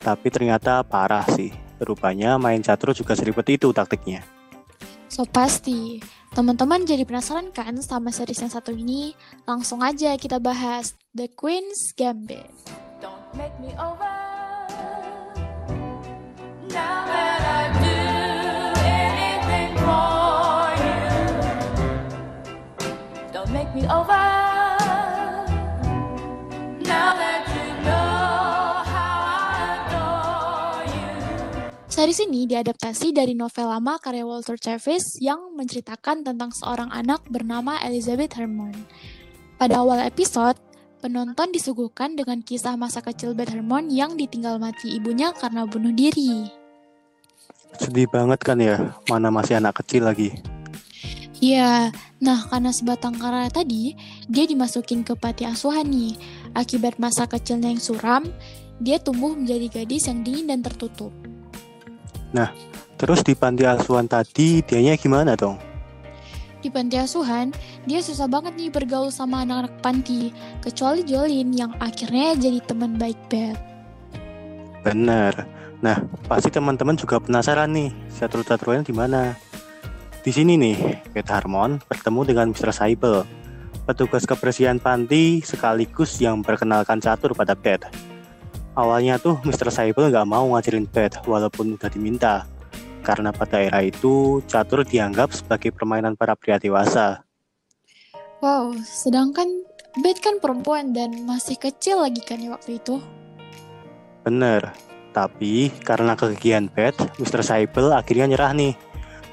Tapi 0.00 0.32
ternyata 0.32 0.80
parah 0.80 1.28
sih. 1.36 1.52
Rupanya 1.76 2.40
main 2.40 2.64
catur 2.64 2.96
juga 2.96 3.12
seribet 3.12 3.52
itu 3.52 3.68
taktiknya. 3.76 4.24
So 5.10 5.26
pasti, 5.26 5.98
teman-teman 6.38 6.86
jadi 6.86 7.02
penasaran 7.02 7.50
kan 7.50 7.74
sama 7.82 8.14
series 8.14 8.38
yang 8.38 8.54
satu 8.54 8.70
ini? 8.70 9.18
Langsung 9.42 9.82
aja 9.82 10.14
kita 10.14 10.38
bahas 10.38 10.94
The 11.10 11.26
Queen's 11.34 11.90
Gambit. 11.98 12.46
Don't 13.02 13.26
make 13.34 13.58
me 13.58 13.74
over. 13.74 14.14
Now 16.70 17.09
Series 32.10 32.26
ini 32.26 32.42
diadaptasi 32.42 33.14
dari 33.14 33.38
novel 33.38 33.70
lama 33.70 33.94
karya 34.02 34.26
Walter 34.26 34.58
Travis 34.58 35.14
yang 35.22 35.54
menceritakan 35.54 36.26
tentang 36.26 36.50
seorang 36.50 36.90
anak 36.90 37.22
bernama 37.30 37.78
Elizabeth 37.86 38.34
Harmon. 38.34 38.74
Pada 39.54 39.78
awal 39.78 40.02
episode, 40.02 40.58
penonton 40.98 41.54
disuguhkan 41.54 42.18
dengan 42.18 42.42
kisah 42.42 42.74
masa 42.74 42.98
kecil 42.98 43.30
Beth 43.38 43.54
Harmon 43.54 43.94
yang 43.94 44.18
ditinggal 44.18 44.58
mati 44.58 44.98
ibunya 44.98 45.30
karena 45.30 45.62
bunuh 45.70 45.94
diri. 45.94 46.50
Sedih 47.78 48.10
banget 48.10 48.42
kan 48.42 48.58
ya, 48.58 48.90
mana 49.06 49.30
masih 49.30 49.62
anak 49.62 49.78
kecil 49.78 50.10
lagi. 50.10 50.34
Iya, 51.38 51.94
nah 52.18 52.42
karena 52.50 52.74
sebatang 52.74 53.22
kara 53.22 53.46
tadi, 53.54 53.94
dia 54.26 54.50
dimasukin 54.50 55.06
ke 55.06 55.14
panti 55.14 55.46
asuhan 55.46 55.86
nih. 55.86 56.18
Akibat 56.58 56.98
masa 56.98 57.30
kecilnya 57.30 57.70
yang 57.70 57.78
suram, 57.78 58.26
dia 58.82 58.98
tumbuh 58.98 59.30
menjadi 59.30 59.70
gadis 59.70 60.10
yang 60.10 60.26
dingin 60.26 60.50
dan 60.50 60.66
tertutup. 60.66 61.14
Terus 63.00 63.24
di 63.24 63.32
panti 63.32 63.64
asuhan 63.64 64.04
tadi, 64.04 64.60
dianya 64.60 64.92
gimana 65.00 65.32
dong? 65.32 65.56
Di 66.60 66.68
panti 66.68 67.00
asuhan, 67.00 67.56
dia 67.88 68.04
susah 68.04 68.28
banget 68.28 68.52
nih 68.60 68.68
bergaul 68.68 69.08
sama 69.08 69.40
anak-anak 69.48 69.80
panti, 69.80 70.28
kecuali 70.60 71.00
Jolin 71.08 71.56
yang 71.56 71.72
akhirnya 71.80 72.36
jadi 72.36 72.60
teman 72.60 73.00
baik 73.00 73.16
Beth. 73.32 73.56
Bener. 74.84 75.32
Nah, 75.80 75.96
pasti 76.28 76.52
teman-teman 76.52 77.00
juga 77.00 77.16
penasaran 77.16 77.72
nih, 77.72 77.88
catur-caturannya 78.12 78.84
di 78.84 78.92
mana? 78.92 79.32
Di 80.20 80.28
sini 80.28 80.60
nih, 80.60 81.00
Beth 81.16 81.32
Harmon 81.32 81.80
bertemu 81.88 82.20
dengan 82.28 82.52
Mr. 82.52 82.68
Saibel, 82.76 83.24
petugas 83.88 84.28
kebersihan 84.28 84.76
panti 84.76 85.40
sekaligus 85.40 86.20
yang 86.20 86.44
perkenalkan 86.44 87.00
catur 87.00 87.32
pada 87.32 87.56
Beth. 87.56 87.88
Awalnya 88.78 89.18
tuh 89.18 89.42
Mr. 89.42 89.68
Saibel 89.74 90.14
nggak 90.14 90.30
mau 90.30 90.46
ngajarin 90.54 90.86
Beth 90.86 91.26
walaupun 91.26 91.74
udah 91.74 91.90
diminta, 91.90 92.46
karena 93.02 93.34
pada 93.34 93.58
era 93.58 93.82
itu 93.82 94.38
catur 94.46 94.86
dianggap 94.86 95.34
sebagai 95.34 95.74
permainan 95.74 96.14
para 96.14 96.38
pria 96.38 96.56
dewasa. 96.56 97.26
Wow, 98.38 98.72
sedangkan 98.80 99.66
Beth 99.98 100.22
kan 100.22 100.38
perempuan 100.38 100.94
dan 100.94 101.26
masih 101.26 101.58
kecil 101.58 101.98
lagi 102.06 102.22
kan 102.22 102.38
ya 102.38 102.54
waktu 102.54 102.78
itu. 102.78 103.02
Bener, 104.22 104.70
tapi 105.10 105.74
karena 105.82 106.14
kegigihan 106.14 106.70
Beth, 106.70 107.02
Mr. 107.18 107.42
Saibel 107.42 107.90
akhirnya 107.90 108.30
nyerah 108.30 108.54
nih 108.54 108.78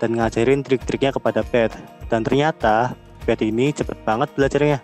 dan 0.01 0.17
ngajarin 0.17 0.65
trik-triknya 0.65 1.13
kepada 1.13 1.46
Beth. 1.46 1.77
Dan 2.10 2.25
ternyata 2.25 2.98
Beth 3.27 3.44
ini 3.46 3.70
cepet 3.70 4.01
banget 4.01 4.34
belajarnya. 4.34 4.79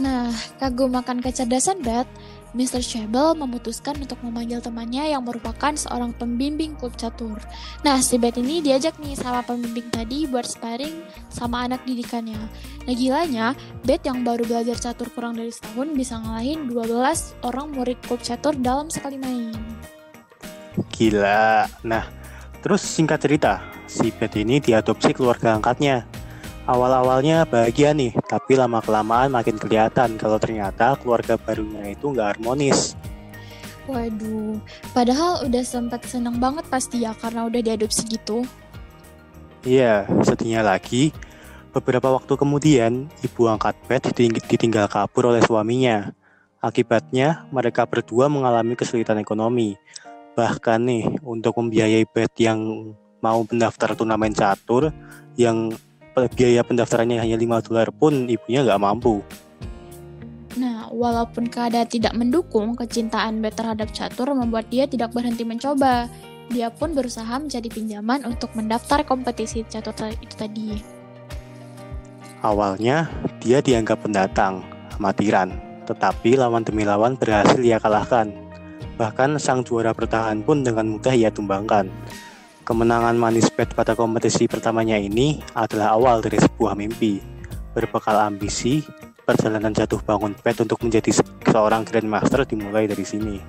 Nah, 0.00 0.32
kagum 0.56 0.96
akan 0.96 1.20
kecerdasan 1.20 1.84
Beth, 1.84 2.08
Mr. 2.50 2.82
Shebel 2.82 3.38
memutuskan 3.38 3.94
untuk 4.02 4.18
memanggil 4.26 4.58
temannya 4.58 5.14
yang 5.14 5.22
merupakan 5.22 5.70
seorang 5.70 6.10
pembimbing 6.10 6.74
klub 6.74 6.98
catur. 6.98 7.38
Nah, 7.86 8.02
si 8.02 8.18
Beth 8.18 8.34
ini 8.42 8.58
diajak 8.58 8.98
nih 8.98 9.14
sama 9.14 9.46
pembimbing 9.46 9.86
tadi 9.94 10.26
buat 10.26 10.42
sparring 10.42 11.06
sama 11.30 11.70
anak 11.70 11.86
didikannya. 11.86 12.38
Nah, 12.86 12.94
gilanya, 12.94 13.54
Beth 13.86 14.02
yang 14.02 14.26
baru 14.26 14.42
belajar 14.42 14.74
catur 14.82 15.06
kurang 15.14 15.38
dari 15.38 15.54
setahun 15.54 15.94
bisa 15.94 16.18
ngalahin 16.18 16.66
12 16.66 17.46
orang 17.46 17.70
murid 17.70 17.98
klub 18.02 18.18
catur 18.18 18.58
dalam 18.58 18.90
sekali 18.90 19.14
main. 19.14 19.54
Gila. 20.90 21.70
Nah, 21.86 22.04
terus 22.66 22.82
singkat 22.82 23.22
cerita, 23.22 23.62
si 23.86 24.10
Beth 24.10 24.34
ini 24.34 24.58
diadopsi 24.58 25.14
keluarga 25.14 25.54
angkatnya. 25.54 26.19
Awal-awalnya 26.68 27.48
bahagia 27.48 27.96
nih, 27.96 28.12
tapi 28.28 28.54
lama-kelamaan 28.54 29.32
makin 29.32 29.56
kelihatan 29.56 30.20
kalau 30.20 30.36
ternyata 30.36 30.94
keluarga 31.00 31.40
barunya 31.40 31.96
itu 31.96 32.12
nggak 32.12 32.36
harmonis. 32.36 32.94
Waduh, 33.88 34.60
padahal 34.94 35.48
udah 35.48 35.64
sempat 35.66 36.06
seneng 36.06 36.38
banget 36.38 36.62
pasti 36.70 37.02
ya 37.02 37.16
karena 37.16 37.48
udah 37.48 37.58
diadopsi 37.58 38.06
gitu. 38.06 38.46
Iya, 39.66 40.06
sedihnya 40.22 40.62
lagi, 40.62 41.10
beberapa 41.74 42.12
waktu 42.14 42.38
kemudian 42.38 43.10
ibu 43.24 43.50
angkat 43.50 43.74
Beth 43.90 44.08
diting- 44.12 44.38
ditinggal 44.46 44.86
kabur 44.86 45.34
oleh 45.34 45.42
suaminya. 45.42 46.14
Akibatnya, 46.60 47.48
mereka 47.50 47.88
berdua 47.88 48.28
mengalami 48.28 48.76
kesulitan 48.76 49.16
ekonomi. 49.18 49.74
Bahkan 50.36 50.80
nih, 50.86 51.04
untuk 51.24 51.56
membiayai 51.56 52.04
Beth 52.04 52.36
yang 52.38 52.92
mau 53.24 53.42
mendaftar 53.48 53.96
turnamen 53.96 54.32
catur, 54.32 54.92
yang 55.34 55.72
biaya 56.14 56.60
pendaftarannya 56.66 57.18
hanya 57.22 57.36
5 57.38 57.66
dolar 57.70 57.88
pun 57.94 58.26
ibunya 58.26 58.66
nggak 58.66 58.82
mampu. 58.82 59.22
Nah, 60.58 60.90
walaupun 60.90 61.46
keadaan 61.46 61.86
tidak 61.86 62.10
mendukung, 62.18 62.74
kecintaan 62.74 63.38
Beth 63.38 63.54
terhadap 63.54 63.94
catur 63.94 64.34
membuat 64.34 64.66
dia 64.66 64.90
tidak 64.90 65.14
berhenti 65.14 65.46
mencoba. 65.46 66.10
Dia 66.50 66.66
pun 66.74 66.90
berusaha 66.90 67.38
mencari 67.38 67.70
pinjaman 67.70 68.26
untuk 68.26 68.50
mendaftar 68.58 69.06
kompetisi 69.06 69.62
catur 69.70 69.94
itu 70.18 70.34
tadi. 70.34 70.82
Awalnya, 72.42 73.06
dia 73.38 73.62
dianggap 73.62 74.02
pendatang, 74.02 74.66
amatiran, 74.98 75.54
tetapi 75.86 76.34
lawan 76.34 76.66
demi 76.66 76.82
lawan 76.82 77.14
berhasil 77.14 77.60
ia 77.62 77.78
kalahkan. 77.78 78.34
Bahkan 78.98 79.38
sang 79.38 79.62
juara 79.62 79.94
bertahan 79.94 80.42
pun 80.42 80.66
dengan 80.66 80.98
mudah 80.98 81.14
ia 81.14 81.30
tumbangkan. 81.30 81.86
Kemenangan 82.70 83.18
manis 83.18 83.50
Beth 83.50 83.74
pada 83.74 83.98
kompetisi 83.98 84.46
pertamanya 84.46 84.94
ini 84.94 85.42
adalah 85.58 85.98
awal 85.98 86.22
dari 86.22 86.38
sebuah 86.38 86.78
mimpi. 86.78 87.18
Berbekal 87.74 88.30
ambisi, 88.30 88.78
perjalanan 89.26 89.74
jatuh 89.74 89.98
bangun 90.06 90.38
Beth 90.38 90.62
untuk 90.62 90.78
menjadi 90.86 91.10
se- 91.10 91.26
seorang 91.50 91.82
Grandmaster 91.82 92.46
dimulai 92.46 92.86
dari 92.86 93.02
sini. 93.02 93.42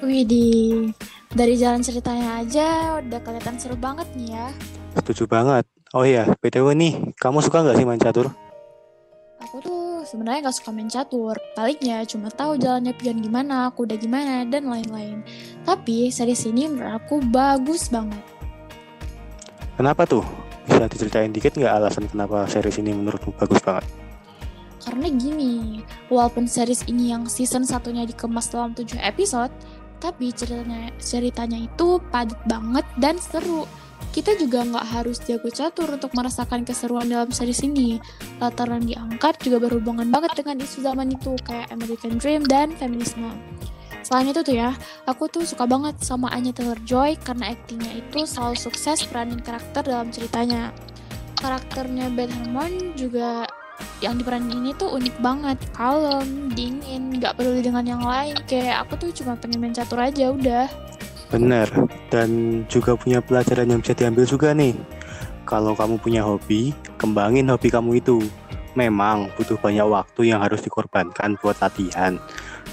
Widih, 0.00 0.88
dari 1.36 1.52
jalan 1.60 1.84
ceritanya 1.84 2.40
aja 2.40 2.96
udah 3.04 3.20
kelihatan 3.20 3.60
seru 3.60 3.76
banget 3.76 4.08
nih 4.16 4.32
ya. 4.32 4.48
Setuju 4.96 5.28
banget. 5.28 5.68
Oh 5.92 6.08
iya, 6.08 6.24
BTW 6.40 6.72
nih, 6.72 7.12
kamu 7.20 7.44
suka 7.44 7.60
nggak 7.60 7.76
sih 7.76 7.84
main 7.84 8.00
catur? 8.00 8.32
Sebenarnya 10.10 10.50
gak 10.50 10.58
suka 10.58 10.74
main 10.74 10.90
catur, 10.90 11.38
paliknya 11.54 12.02
cuma 12.02 12.34
tahu 12.34 12.58
jalannya 12.58 12.90
pion 12.98 13.22
gimana, 13.22 13.70
kuda 13.70 13.94
gimana, 13.94 14.42
dan 14.42 14.66
lain-lain. 14.66 15.22
Tapi 15.62 16.10
series 16.10 16.50
ini 16.50 16.66
menurut 16.66 16.98
aku 16.98 17.22
bagus 17.30 17.86
banget. 17.86 18.18
Kenapa 19.78 20.02
tuh? 20.10 20.26
Bisa 20.66 20.90
diceritain 20.90 21.30
dikit 21.30 21.54
nggak 21.54 21.74
alasan 21.78 22.10
kenapa 22.10 22.42
series 22.50 22.82
ini 22.82 22.90
menurutmu 22.90 23.38
bagus 23.38 23.62
banget? 23.62 23.86
Karena 24.82 25.06
gini, 25.14 25.78
walaupun 26.10 26.50
series 26.50 26.82
ini 26.90 27.14
yang 27.14 27.30
season 27.30 27.62
satunya 27.62 28.02
dikemas 28.02 28.50
dalam 28.50 28.74
7 28.74 28.98
episode, 28.98 29.54
tapi 30.02 30.34
ceritanya, 30.34 30.90
ceritanya 30.98 31.58
itu 31.62 32.02
padat 32.10 32.42
banget 32.50 32.82
dan 32.98 33.14
seru. 33.22 33.62
Kita 34.10 34.34
juga 34.34 34.66
nggak 34.66 34.86
harus 34.90 35.22
jago 35.22 35.46
catur 35.54 35.86
untuk 35.94 36.10
merasakan 36.18 36.66
keseruan 36.66 37.06
dalam 37.06 37.30
series 37.30 37.62
ini. 37.62 38.02
Latar 38.42 38.66
yang 38.66 38.82
diangkat 38.82 39.38
juga 39.38 39.62
berhubungan 39.62 40.10
banget 40.10 40.34
dengan 40.42 40.58
isu 40.58 40.82
zaman 40.82 41.14
itu, 41.14 41.38
kayak 41.46 41.70
American 41.70 42.18
Dream 42.18 42.42
dan 42.42 42.74
feminisme. 42.74 43.30
Selain 44.02 44.26
itu 44.26 44.42
tuh 44.42 44.58
ya, 44.58 44.74
aku 45.06 45.30
tuh 45.30 45.46
suka 45.46 45.62
banget 45.62 45.94
sama 46.02 46.26
Anya 46.34 46.50
Taylor-Joy 46.50 47.22
karena 47.22 47.54
aktingnya 47.54 48.02
itu 48.02 48.26
selalu 48.26 48.58
sukses 48.58 49.06
peranin 49.06 49.38
karakter 49.38 49.86
dalam 49.86 50.10
ceritanya. 50.10 50.74
Karakternya 51.38 52.10
Beth 52.10 52.34
Harmon 52.34 52.98
juga 52.98 53.46
yang 54.02 54.18
diperanin 54.18 54.60
ini 54.60 54.74
tuh 54.74 54.90
unik 54.96 55.22
banget, 55.22 55.58
kalem, 55.76 56.50
dingin, 56.52 57.14
nggak 57.20 57.38
peduli 57.38 57.62
dengan 57.62 57.84
yang 57.86 58.02
lain. 58.02 58.34
Kayak 58.48 58.88
aku 58.88 59.06
tuh 59.06 59.10
cuma 59.22 59.38
pengen 59.38 59.62
main 59.62 59.76
catur 59.76 60.00
aja 60.02 60.32
udah. 60.34 60.66
Bener, 61.30 61.70
dan 62.10 62.62
juga 62.66 62.98
punya 62.98 63.22
pelajaran 63.22 63.70
yang 63.70 63.80
bisa 63.80 63.94
diambil 63.94 64.26
juga 64.26 64.50
nih. 64.50 64.74
Kalau 65.46 65.78
kamu 65.78 66.02
punya 66.02 66.26
hobi, 66.26 66.74
kembangin 66.98 67.46
hobi 67.46 67.70
kamu 67.70 68.02
itu. 68.02 68.18
Memang 68.74 69.30
butuh 69.34 69.58
banyak 69.58 69.86
waktu 69.86 70.30
yang 70.30 70.42
harus 70.42 70.62
dikorbankan 70.62 71.38
buat 71.42 71.58
latihan. 71.62 72.18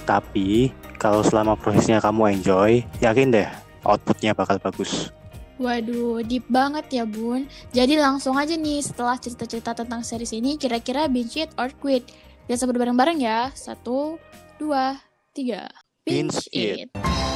Tapi, 0.06 0.74
kalau 0.98 1.22
selama 1.22 1.58
prosesnya 1.58 2.02
kamu 2.02 2.42
enjoy, 2.42 2.82
yakin 3.02 3.34
deh, 3.34 3.50
outputnya 3.86 4.34
bakal 4.34 4.58
bagus. 4.62 5.14
Waduh, 5.58 6.22
deep 6.22 6.46
banget 6.54 7.02
ya 7.02 7.06
bun. 7.06 7.50
Jadi 7.74 7.98
langsung 7.98 8.38
aja 8.38 8.54
nih 8.54 8.82
setelah 8.86 9.18
cerita-cerita 9.18 9.74
tentang 9.74 10.06
series 10.06 10.34
ini, 10.38 10.54
kira-kira 10.54 11.10
binge 11.10 11.46
it 11.46 11.52
or 11.58 11.74
quit. 11.82 12.06
Kita 12.46 12.62
sebut 12.62 12.78
bareng-bareng 12.78 13.18
ya. 13.18 13.50
Satu, 13.58 14.22
dua, 14.62 15.02
tiga. 15.34 15.66
Binge 16.06 16.46
it. 16.54 16.94
Accept 16.94 17.27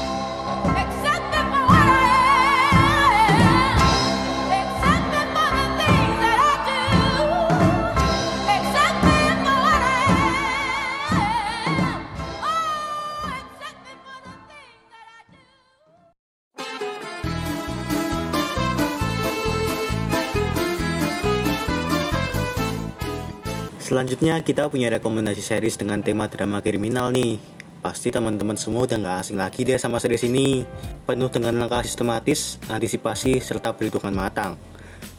Selanjutnya 23.92 24.40
kita 24.40 24.72
punya 24.72 24.88
rekomendasi 24.88 25.44
series 25.44 25.76
dengan 25.76 26.00
tema 26.00 26.32
drama 26.32 26.64
kriminal 26.64 27.12
nih. 27.12 27.36
Pasti 27.84 28.08
teman-teman 28.08 28.56
semua 28.56 28.88
udah 28.88 28.96
nggak 28.96 29.18
asing 29.20 29.36
lagi 29.36 29.68
deh 29.68 29.76
sama 29.76 30.00
series 30.00 30.32
ini. 30.32 30.64
Penuh 31.04 31.28
dengan 31.28 31.60
langkah 31.60 31.84
sistematis, 31.84 32.56
antisipasi, 32.72 33.44
serta 33.44 33.76
perhitungan 33.76 34.16
matang. 34.16 34.56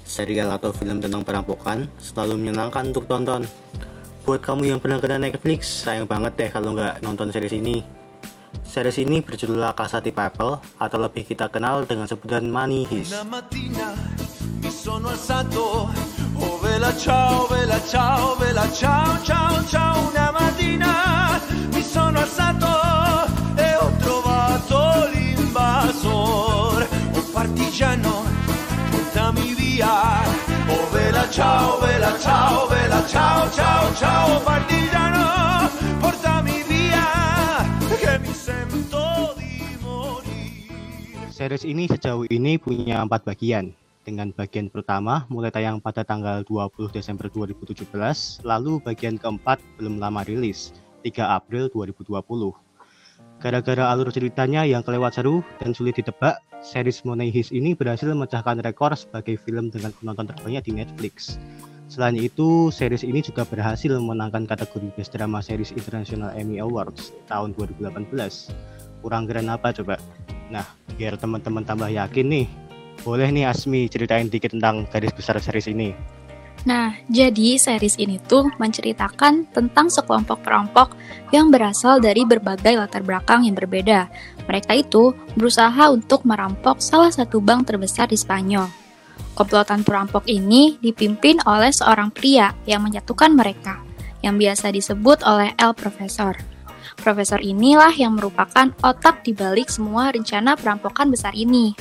Serial 0.09 0.49
atau 0.57 0.73
film 0.73 1.05
tentang 1.05 1.21
perampokan 1.21 1.85
selalu 2.01 2.41
menyenangkan 2.41 2.97
untuk 2.97 3.05
tonton. 3.05 3.45
Buat 4.25 4.41
kamu 4.41 4.65
yang 4.65 4.81
pernah 4.81 5.05
kena 5.05 5.21
Netflix, 5.21 5.85
sayang 5.85 6.09
banget 6.09 6.33
deh 6.41 6.49
kalau 6.49 6.73
nggak 6.73 7.05
nonton 7.05 7.29
series 7.29 7.53
ini. 7.53 7.85
Series 8.65 8.97
ini 9.05 9.21
berjudul 9.21 9.61
La 9.61 9.77
Casa 9.77 10.01
di 10.01 10.17
Papel 10.17 10.49
atau 10.81 10.97
lebih 10.97 11.29
kita 11.29 11.53
kenal 11.53 11.85
dengan 11.85 12.09
sebutan 12.09 12.49
Money 12.49 12.89
Heist. 12.89 13.21
Ciao, 16.97 17.47
vela 17.47 17.81
ciao, 17.87 18.37
vela 18.37 18.71
ciao, 18.73 19.23
ciao, 19.23 19.65
ciao. 19.67 20.09
Una 20.09 20.31
mattina 20.31 21.41
mi 21.73 21.83
sono 21.83 22.19
alzato 22.19 22.67
e 23.57 23.75
ho 23.77 23.91
trovato 23.99 25.09
l'invasor, 25.13 26.89
un 27.13 27.31
partigiano, 27.33 28.25
portami 28.91 29.55
via. 29.55 30.23
Oh 30.69 30.89
vela 30.91 31.29
ciao, 31.31 31.79
vela 31.81 32.19
ciao, 32.19 32.67
vela 32.69 33.05
ciao, 33.07 33.51
ciao, 33.51 33.95
ciao. 33.95 34.41
Partigiano, 34.43 35.71
portami 36.01 36.63
via, 36.67 37.67
che 37.99 38.19
mi 38.19 38.33
sento 38.33 39.35
di 39.37 39.77
morire. 39.81 41.31
Series 41.31 41.65
ini 41.65 41.89
sejauh 41.89 42.25
ini 42.29 42.59
punya 42.59 43.03
empat 43.03 43.25
bagian. 43.25 43.82
Dengan 44.03 44.35
bagian 44.35 44.67
pertama 44.67 45.31
mulai 45.31 45.55
tayang 45.55 45.79
pada 45.79 46.03
tanggal 46.03 46.43
20 46.43 46.91
Desember 46.91 47.31
2017, 47.31 47.87
lalu 48.43 48.83
bagian 48.83 49.15
keempat 49.15 49.63
belum 49.79 50.03
lama 50.03 50.27
rilis, 50.27 50.75
3 51.07 51.39
April 51.39 51.71
2020. 51.71 52.19
Gara-gara 53.39 53.95
alur 53.95 54.11
ceritanya 54.11 54.67
yang 54.67 54.83
kelewat 54.83 55.15
seru 55.15 55.47
dan 55.63 55.71
sulit 55.71 55.95
ditebak, 55.95 56.43
series 56.67 57.07
Money 57.07 57.31
Heist 57.31 57.55
ini 57.55 57.79
berhasil 57.79 58.11
memecahkan 58.11 58.59
rekor 58.67 58.91
sebagai 58.99 59.39
film 59.39 59.71
dengan 59.71 59.95
penonton 59.95 60.35
terbanyak 60.35 60.67
di 60.67 60.73
Netflix. 60.83 61.39
Selain 61.87 62.19
itu, 62.19 62.75
series 62.75 63.07
ini 63.07 63.23
juga 63.23 63.47
berhasil 63.47 63.95
memenangkan 63.95 64.51
kategori 64.51 64.99
Best 64.99 65.15
Drama 65.15 65.39
Series 65.39 65.71
International 65.71 66.35
Emmy 66.35 66.59
Awards 66.59 67.15
tahun 67.31 67.55
2018. 67.55 68.11
Kurang 68.99 69.31
keren 69.31 69.47
apa 69.47 69.71
coba? 69.71 69.99
Nah, 70.51 70.67
biar 70.99 71.19
teman-teman 71.19 71.67
tambah 71.67 71.91
yakin 71.91 72.27
nih, 72.31 72.47
boleh 73.03 73.29
nih 73.31 73.51
Asmi 73.51 73.91
ceritain 73.91 74.31
dikit 74.31 74.55
tentang 74.55 74.87
garis 74.91 75.13
besar 75.15 75.39
series 75.43 75.69
ini. 75.71 75.91
Nah, 76.63 76.95
jadi 77.11 77.59
series 77.59 77.99
ini 77.99 78.23
tuh 78.23 78.47
menceritakan 78.55 79.51
tentang 79.51 79.91
sekelompok 79.91 80.47
perampok 80.47 80.95
yang 81.35 81.51
berasal 81.51 81.99
dari 81.99 82.23
berbagai 82.23 82.79
latar 82.79 83.03
belakang 83.03 83.43
yang 83.43 83.59
berbeda. 83.59 84.07
Mereka 84.47 84.87
itu 84.87 85.11
berusaha 85.35 85.91
untuk 85.91 86.23
merampok 86.23 86.79
salah 86.79 87.11
satu 87.11 87.43
bank 87.43 87.67
terbesar 87.67 88.07
di 88.07 88.15
Spanyol. 88.15 88.71
Komplotan 89.35 89.83
perampok 89.83 90.23
ini 90.31 90.79
dipimpin 90.79 91.43
oleh 91.49 91.75
seorang 91.75 92.15
pria 92.15 92.55
yang 92.63 92.87
menjatuhkan 92.87 93.35
mereka, 93.35 93.83
yang 94.23 94.39
biasa 94.39 94.71
disebut 94.71 95.27
oleh 95.27 95.51
El 95.59 95.75
Profesor. 95.75 96.39
Profesor 96.95 97.43
inilah 97.43 97.91
yang 97.97 98.15
merupakan 98.15 98.71
otak 98.87 99.27
di 99.27 99.35
balik 99.35 99.67
semua 99.67 100.15
rencana 100.15 100.55
perampokan 100.55 101.11
besar 101.11 101.35
ini. 101.35 101.75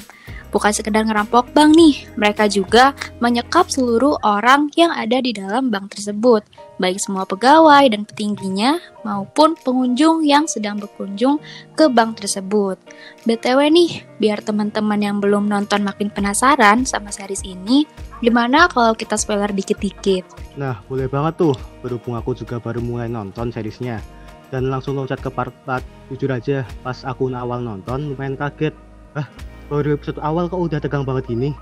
Bukan 0.52 0.72
sekedar 0.76 1.08
ngerampok 1.08 1.50
bank 1.56 1.74
nih, 1.74 2.06
mereka 2.20 2.46
juga 2.46 2.94
menyekap 3.24 3.72
seluruh 3.72 4.20
orang 4.22 4.70
yang 4.78 4.92
ada 4.92 5.18
di 5.24 5.32
dalam 5.34 5.72
bank 5.72 5.96
tersebut, 5.98 6.44
baik 6.78 7.00
semua 7.00 7.24
pegawai 7.26 7.88
dan 7.90 8.04
petingginya 8.04 8.78
maupun 9.02 9.58
pengunjung 9.58 10.28
yang 10.28 10.46
sedang 10.46 10.78
berkunjung 10.78 11.40
ke 11.74 11.88
bank 11.88 12.20
tersebut. 12.22 12.78
BTW 13.24 13.60
nih, 13.72 13.92
biar 14.20 14.44
teman-teman 14.44 15.00
yang 15.00 15.18
belum 15.18 15.48
nonton 15.48 15.82
makin 15.82 16.12
penasaran 16.12 16.84
sama 16.86 17.10
series 17.10 17.42
ini, 17.48 17.88
gimana 18.20 18.68
kalau 18.70 18.94
kita 18.94 19.16
spoiler 19.16 19.50
dikit-dikit? 19.50 20.28
Nah, 20.60 20.84
boleh 20.86 21.08
banget 21.08 21.40
tuh. 21.40 21.56
Berhubung 21.80 22.20
aku 22.20 22.36
juga 22.36 22.60
baru 22.60 22.84
mulai 22.84 23.08
nonton 23.08 23.50
seriesnya. 23.50 24.04
Dan 24.52 24.68
langsung 24.68 25.00
loncat 25.00 25.24
ke 25.24 25.32
part 25.32 25.56
4. 25.64 26.12
Jujur 26.12 26.28
aja, 26.28 26.68
pas 26.84 27.08
aku 27.08 27.32
awal 27.32 27.64
nonton 27.64 28.12
lumayan 28.12 28.36
kaget. 28.36 28.76
Ah, 29.16 29.28
baru 29.72 29.96
episode 29.96 30.20
awal 30.20 30.52
kok 30.52 30.60
udah 30.60 30.84
tegang 30.84 31.08
banget 31.08 31.32
gini? 31.32 31.56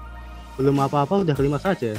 Belum 0.58 0.74
apa-apa 0.82 1.22
udah 1.22 1.38
kelima 1.38 1.62
saja. 1.62 1.94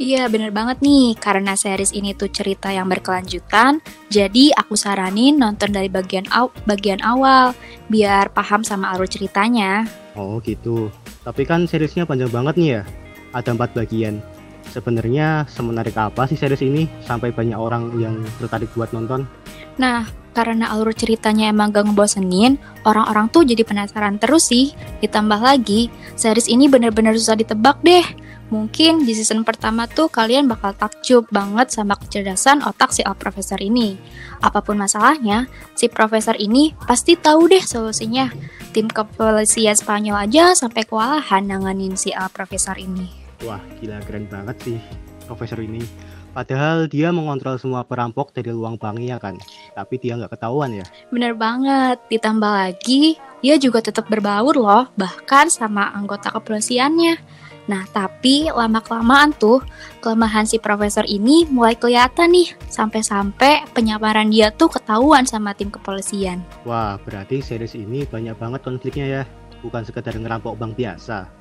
Iya 0.00 0.32
bener 0.32 0.48
banget 0.48 0.80
nih, 0.80 1.12
karena 1.20 1.52
series 1.52 1.92
ini 1.92 2.16
tuh 2.16 2.32
cerita 2.32 2.72
yang 2.72 2.88
berkelanjutan, 2.88 3.84
jadi 4.08 4.56
aku 4.56 4.72
saranin 4.72 5.36
nonton 5.36 5.76
dari 5.76 5.92
bagian 5.92 6.24
aw 6.32 6.48
bagian 6.64 7.04
awal, 7.04 7.52
biar 7.92 8.32
paham 8.32 8.64
sama 8.64 8.96
alur 8.96 9.04
ceritanya. 9.04 9.84
Oh 10.16 10.40
gitu. 10.40 10.88
Tapi 11.20 11.44
kan 11.44 11.68
seriesnya 11.68 12.08
panjang 12.08 12.32
banget 12.32 12.56
nih 12.56 12.70
ya. 12.80 12.82
Ada 13.36 13.52
empat 13.52 13.76
bagian. 13.76 14.24
Sebenarnya 14.72 15.44
semenarik 15.52 15.92
apa 16.00 16.24
sih 16.24 16.40
series 16.40 16.64
ini 16.64 16.88
sampai 17.04 17.28
banyak 17.28 17.60
orang 17.60 17.92
yang 18.00 18.24
tertarik 18.40 18.72
buat 18.72 18.88
nonton? 18.96 19.28
Nah, 19.76 20.08
karena 20.32 20.70
alur 20.70 20.94
ceritanya 20.94 21.50
emang 21.50 21.74
gak 21.74 21.90
ngebosenin, 21.90 22.56
orang-orang 22.86 23.28
tuh 23.28 23.42
jadi 23.42 23.62
penasaran 23.66 24.18
terus 24.22 24.50
sih. 24.50 24.72
Ditambah 25.02 25.40
lagi, 25.42 25.90
series 26.14 26.46
ini 26.46 26.70
bener-bener 26.70 27.14
susah 27.14 27.34
ditebak 27.38 27.82
deh. 27.82 28.04
Mungkin 28.50 29.06
di 29.06 29.14
season 29.14 29.46
pertama 29.46 29.86
tuh 29.86 30.10
kalian 30.10 30.50
bakal 30.50 30.74
takjub 30.74 31.30
banget 31.30 31.70
sama 31.70 31.94
kecerdasan 31.94 32.66
otak 32.66 32.90
si 32.90 33.06
Al 33.06 33.14
Profesor 33.14 33.62
ini. 33.62 33.94
Apa 34.42 34.58
pun 34.58 34.74
masalahnya, 34.74 35.46
si 35.78 35.86
Profesor 35.86 36.34
ini 36.34 36.74
pasti 36.82 37.14
tahu 37.14 37.46
deh 37.46 37.62
solusinya. 37.62 38.26
Tim 38.74 38.90
kepolisian 38.90 39.78
Spanyol 39.78 40.26
aja 40.26 40.54
sampai 40.58 40.82
kewalahan 40.82 41.46
nanganin 41.46 41.94
si 41.94 42.10
Al 42.10 42.26
Profesor 42.34 42.74
ini. 42.74 43.06
Wah, 43.46 43.62
gila 43.78 44.02
keren 44.02 44.26
banget 44.26 44.56
sih 44.66 44.78
profesor 45.30 45.62
ini. 45.62 45.78
Padahal 46.30 46.86
dia 46.86 47.10
mengontrol 47.10 47.58
semua 47.58 47.82
perampok 47.82 48.30
dari 48.30 48.54
luang 48.54 48.78
banknya 48.78 49.18
kan. 49.18 49.34
Tapi 49.74 49.98
dia 49.98 50.14
nggak 50.14 50.38
ketahuan 50.38 50.70
ya. 50.78 50.86
Bener 51.10 51.34
banget, 51.34 51.98
ditambah 52.06 52.50
lagi, 52.50 53.18
dia 53.42 53.58
juga 53.58 53.82
tetap 53.82 54.06
berbaur 54.06 54.54
loh, 54.54 54.86
bahkan 54.94 55.50
sama 55.50 55.90
anggota 55.90 56.30
kepolisiannya. 56.30 57.18
Nah, 57.70 57.86
tapi 57.90 58.50
lama-kelamaan 58.50 59.30
tuh, 59.38 59.62
kelemahan 60.02 60.42
si 60.42 60.58
profesor 60.58 61.06
ini 61.06 61.46
mulai 61.46 61.78
kelihatan 61.78 62.34
nih, 62.34 62.50
sampai-sampai 62.66 63.70
penyamaran 63.70 64.26
dia 64.26 64.50
tuh 64.50 64.70
ketahuan 64.70 65.22
sama 65.22 65.54
tim 65.54 65.70
kepolisian. 65.70 66.42
Wah, 66.66 66.98
berarti 67.02 67.38
series 67.38 67.78
ini 67.78 68.06
banyak 68.06 68.34
banget 68.38 68.66
konfliknya 68.66 69.06
ya. 69.06 69.22
Bukan 69.62 69.86
sekedar 69.86 70.18
ngerampok 70.18 70.58
bank 70.58 70.74
biasa. 70.74 71.39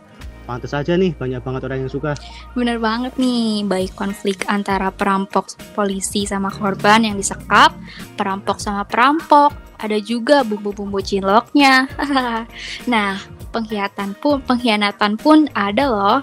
Pantes 0.49 0.73
aja 0.73 0.97
nih, 0.97 1.13
banyak 1.13 1.45
banget 1.45 1.61
orang 1.69 1.85
yang 1.85 1.93
suka. 1.93 2.17
Bener 2.57 2.81
banget 2.81 3.13
nih, 3.21 3.61
baik 3.69 3.93
konflik 3.93 4.49
antara 4.49 4.89
perampok 4.89 5.53
polisi 5.77 6.25
sama 6.25 6.49
korban 6.49 7.05
yang 7.05 7.21
disekap, 7.21 7.77
perampok 8.17 8.57
sama 8.57 8.81
perampok, 8.81 9.53
ada 9.77 10.01
juga 10.01 10.41
bumbu-bumbu 10.41 11.05
cinloknya. 11.05 11.85
nah, 12.89 13.21
pengkhianatan 13.53 14.17
pun 14.17 14.41
pengkhianatan 14.41 15.21
pun 15.21 15.45
ada 15.53 15.85
loh. 15.85 16.19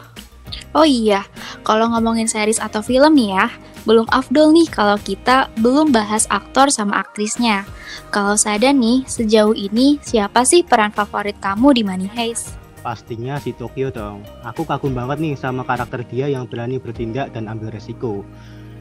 Oh 0.75 0.83
iya, 0.83 1.23
kalau 1.63 1.87
ngomongin 1.95 2.27
series 2.27 2.59
atau 2.59 2.83
film 2.83 3.15
nih 3.15 3.31
ya, 3.31 3.47
belum 3.87 4.11
afdol 4.11 4.51
nih 4.51 4.67
kalau 4.67 4.99
kita 4.99 5.47
belum 5.63 5.95
bahas 5.95 6.27
aktor 6.35 6.67
sama 6.75 6.99
aktrisnya. 6.99 7.63
Kalau 8.11 8.35
saya 8.35 8.75
nih, 8.75 9.07
sejauh 9.07 9.55
ini 9.55 10.03
siapa 10.03 10.43
sih 10.43 10.67
peran 10.67 10.91
favorit 10.91 11.39
kamu 11.39 11.79
di 11.79 11.83
Money 11.87 12.11
Heist? 12.11 12.66
Pastinya 12.87 13.43
si 13.43 13.51
Tokyo 13.51 13.91
dong. 13.91 14.23
Aku 14.47 14.63
kagum 14.63 14.95
banget 14.95 15.19
nih 15.19 15.35
sama 15.35 15.67
karakter 15.67 16.07
dia 16.07 16.31
yang 16.31 16.47
berani 16.47 16.79
bertindak 16.79 17.35
dan 17.35 17.51
ambil 17.51 17.75
resiko. 17.75 18.23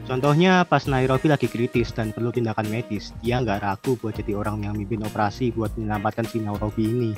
Contohnya 0.06 0.62
pas 0.62 0.86
Nairobi 0.86 1.26
lagi 1.26 1.50
kritis 1.50 1.90
dan 1.90 2.14
perlu 2.14 2.30
tindakan 2.30 2.70
medis, 2.70 3.10
dia 3.18 3.42
nggak 3.42 3.66
ragu 3.66 3.98
buat 3.98 4.14
jadi 4.14 4.38
orang 4.38 4.62
yang 4.62 4.78
mimpin 4.78 5.02
operasi 5.02 5.50
buat 5.50 5.74
menyelamatkan 5.74 6.22
si 6.30 6.38
Nairobi 6.38 6.86
ini. 6.86 7.12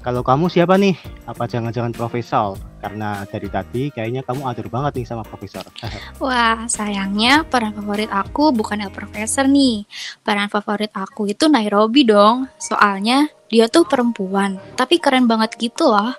Kalau 0.00 0.24
kamu 0.24 0.48
siapa 0.48 0.80
nih? 0.80 0.96
Apa 1.28 1.44
jangan-jangan 1.44 1.92
profesor? 1.92 2.56
Karena 2.80 3.26
dari 3.28 3.50
tadi 3.52 3.92
kayaknya 3.92 4.24
kamu 4.24 4.48
atur 4.48 4.72
banget 4.72 5.02
nih 5.02 5.06
sama 5.12 5.20
profesor. 5.26 5.68
Wah, 6.24 6.64
sayangnya 6.64 7.44
peran 7.44 7.76
favorit 7.76 8.08
aku 8.08 8.56
bukan 8.56 8.86
El 8.86 8.94
Profesor 8.94 9.44
nih. 9.44 9.84
Peran 10.24 10.48
favorit 10.48 10.94
aku 10.96 11.28
itu 11.28 11.50
Nairobi 11.50 12.08
dong. 12.08 12.46
Soalnya 12.56 13.28
dia 13.46 13.70
tuh 13.70 13.86
perempuan, 13.86 14.58
tapi 14.74 14.98
keren 14.98 15.30
banget 15.30 15.54
gitu 15.58 15.90
loh. 15.90 16.14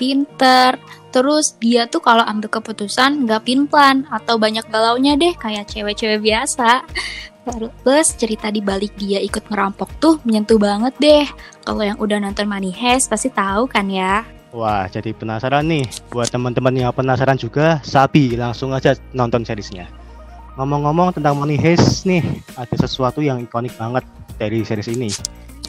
Pinter, 0.00 0.80
terus 1.12 1.60
dia 1.60 1.84
tuh 1.84 2.00
kalau 2.00 2.24
ambil 2.24 2.48
keputusan 2.48 3.28
nggak 3.28 3.44
pinplan 3.44 4.08
atau 4.08 4.40
banyak 4.40 4.64
galaunya 4.72 5.12
deh 5.12 5.36
kayak 5.36 5.68
cewek-cewek 5.68 6.24
biasa. 6.24 6.80
Terus 7.44 8.16
cerita 8.16 8.48
di 8.48 8.64
balik 8.64 8.96
dia 8.96 9.20
ikut 9.20 9.44
ngerampok 9.52 9.90
tuh 10.00 10.16
menyentuh 10.24 10.56
banget 10.56 10.94
deh. 11.00 11.26
Kalau 11.68 11.84
yang 11.84 12.00
udah 12.00 12.16
nonton 12.16 12.48
Money 12.48 12.72
Heist 12.72 13.12
pasti 13.12 13.28
tahu 13.28 13.68
kan 13.68 13.92
ya. 13.92 14.24
Wah, 14.56 14.88
jadi 14.88 15.12
penasaran 15.12 15.68
nih. 15.68 15.84
Buat 16.08 16.32
teman-teman 16.32 16.74
yang 16.74 16.96
penasaran 16.96 17.36
juga, 17.36 17.78
sabi 17.84 18.34
langsung 18.34 18.72
aja 18.72 18.96
nonton 19.12 19.44
seriesnya. 19.44 19.84
Ngomong-ngomong 20.56 21.14
tentang 21.14 21.36
Money 21.36 21.60
Heist 21.60 22.08
nih, 22.08 22.24
ada 22.56 22.74
sesuatu 22.74 23.20
yang 23.20 23.38
ikonik 23.40 23.76
banget 23.76 24.02
dari 24.40 24.64
series 24.64 24.90
ini. 24.90 25.10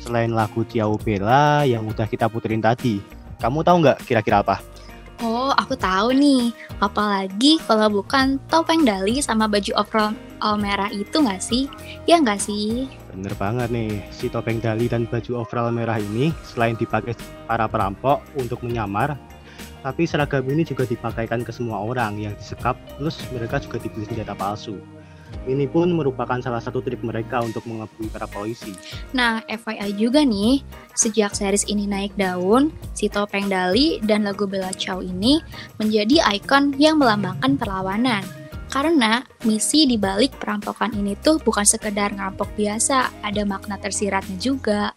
Selain 0.01 0.33
lagu 0.33 0.65
Ciao 0.65 0.97
Bella 0.97 1.61
yang 1.61 1.85
udah 1.85 2.09
kita 2.09 2.25
puterin 2.25 2.57
tadi, 2.57 2.97
kamu 3.37 3.61
tahu 3.61 3.85
nggak 3.85 4.01
kira-kira 4.01 4.41
apa? 4.41 4.57
Oh, 5.21 5.53
aku 5.53 5.77
tahu 5.77 6.17
nih. 6.17 6.49
Apalagi 6.81 7.61
kalau 7.69 8.01
bukan 8.01 8.41
topeng 8.49 8.81
Dali 8.81 9.21
sama 9.21 9.45
baju 9.45 9.69
overall 9.77 10.17
all 10.41 10.57
merah 10.57 10.89
itu 10.89 11.13
nggak 11.13 11.37
sih? 11.37 11.69
Ya 12.09 12.17
nggak 12.17 12.41
sih? 12.41 12.89
Bener 13.13 13.37
banget 13.37 13.69
nih, 13.69 14.01
si 14.09 14.33
topeng 14.33 14.57
Dali 14.57 14.89
dan 14.89 15.05
baju 15.05 15.45
overall 15.45 15.69
merah 15.69 16.01
ini 16.01 16.33
selain 16.41 16.73
dipakai 16.73 17.13
para 17.45 17.69
perampok 17.69 18.25
untuk 18.33 18.65
menyamar, 18.65 19.13
tapi 19.85 20.09
seragam 20.09 20.41
ini 20.49 20.65
juga 20.65 20.89
dipakaikan 20.89 21.45
ke 21.45 21.53
semua 21.53 21.77
orang 21.85 22.17
yang 22.17 22.33
disekap, 22.33 22.73
plus 22.97 23.21
mereka 23.29 23.61
juga 23.61 23.77
dibeli 23.77 24.09
senjata 24.09 24.33
palsu. 24.33 24.81
Ini 25.41 25.65
pun 25.73 25.89
merupakan 25.97 26.37
salah 26.37 26.61
satu 26.61 26.85
trik 26.85 27.01
mereka 27.01 27.41
untuk 27.41 27.65
mengelabui 27.65 28.07
para 28.13 28.29
polisi. 28.29 28.71
Nah, 29.11 29.41
FYI 29.49 29.97
juga 29.97 30.21
nih, 30.21 30.61
sejak 30.93 31.33
series 31.33 31.65
ini 31.65 31.89
naik 31.89 32.13
daun, 32.13 32.69
si 32.93 33.09
topeng 33.09 33.49
Dali 33.49 33.97
dan 34.05 34.27
lagu 34.27 34.45
Bella 34.45 34.69
Ciao 34.77 35.01
ini 35.01 35.41
menjadi 35.81 36.21
ikon 36.37 36.77
yang 36.77 37.01
melambangkan 37.01 37.57
perlawanan. 37.57 38.21
Karena 38.71 39.19
misi 39.43 39.83
di 39.83 39.99
balik 39.99 40.39
perampokan 40.39 40.95
ini 40.95 41.19
tuh 41.19 41.41
bukan 41.43 41.67
sekedar 41.67 42.15
ngerampok 42.15 42.55
biasa, 42.55 43.19
ada 43.19 43.43
makna 43.43 43.75
tersiratnya 43.75 44.39
juga. 44.39 44.95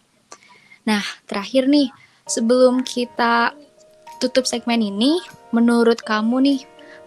Nah, 0.87 1.03
terakhir 1.27 1.67
nih, 1.67 1.91
sebelum 2.23 2.85
kita 2.87 3.51
tutup 4.21 4.47
segmen 4.47 4.79
ini, 4.79 5.19
menurut 5.51 5.99
kamu 6.05 6.39
nih, 6.39 6.59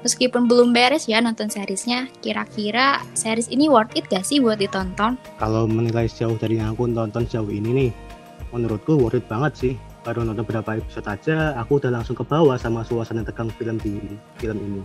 meskipun 0.02 0.46
belum 0.46 0.70
beres 0.70 1.06
ya 1.10 1.18
nonton 1.18 1.50
seriesnya, 1.50 2.06
kira-kira 2.22 3.02
series 3.14 3.50
ini 3.50 3.66
worth 3.66 3.94
it 3.98 4.06
gak 4.06 4.26
sih 4.26 4.38
buat 4.38 4.58
ditonton? 4.62 5.18
Kalau 5.40 5.66
menilai 5.66 6.06
sejauh 6.06 6.38
dari 6.38 6.60
yang 6.60 6.74
aku 6.74 6.86
nonton 6.86 7.26
sejauh 7.26 7.50
ini 7.50 7.70
nih, 7.70 7.90
menurutku 8.54 8.98
worth 8.98 9.18
it 9.18 9.26
banget 9.26 9.52
sih. 9.54 9.74
Baru 10.06 10.24
nonton 10.24 10.46
beberapa 10.46 10.78
episode 10.78 11.04
aja, 11.04 11.52
aku 11.58 11.82
udah 11.82 11.92
langsung 11.92 12.16
ke 12.16 12.24
bawah 12.24 12.56
sama 12.56 12.86
suasana 12.86 13.26
tegang 13.26 13.52
film 13.58 13.76
di 13.82 13.98
film 14.40 14.56
ini. 14.56 14.82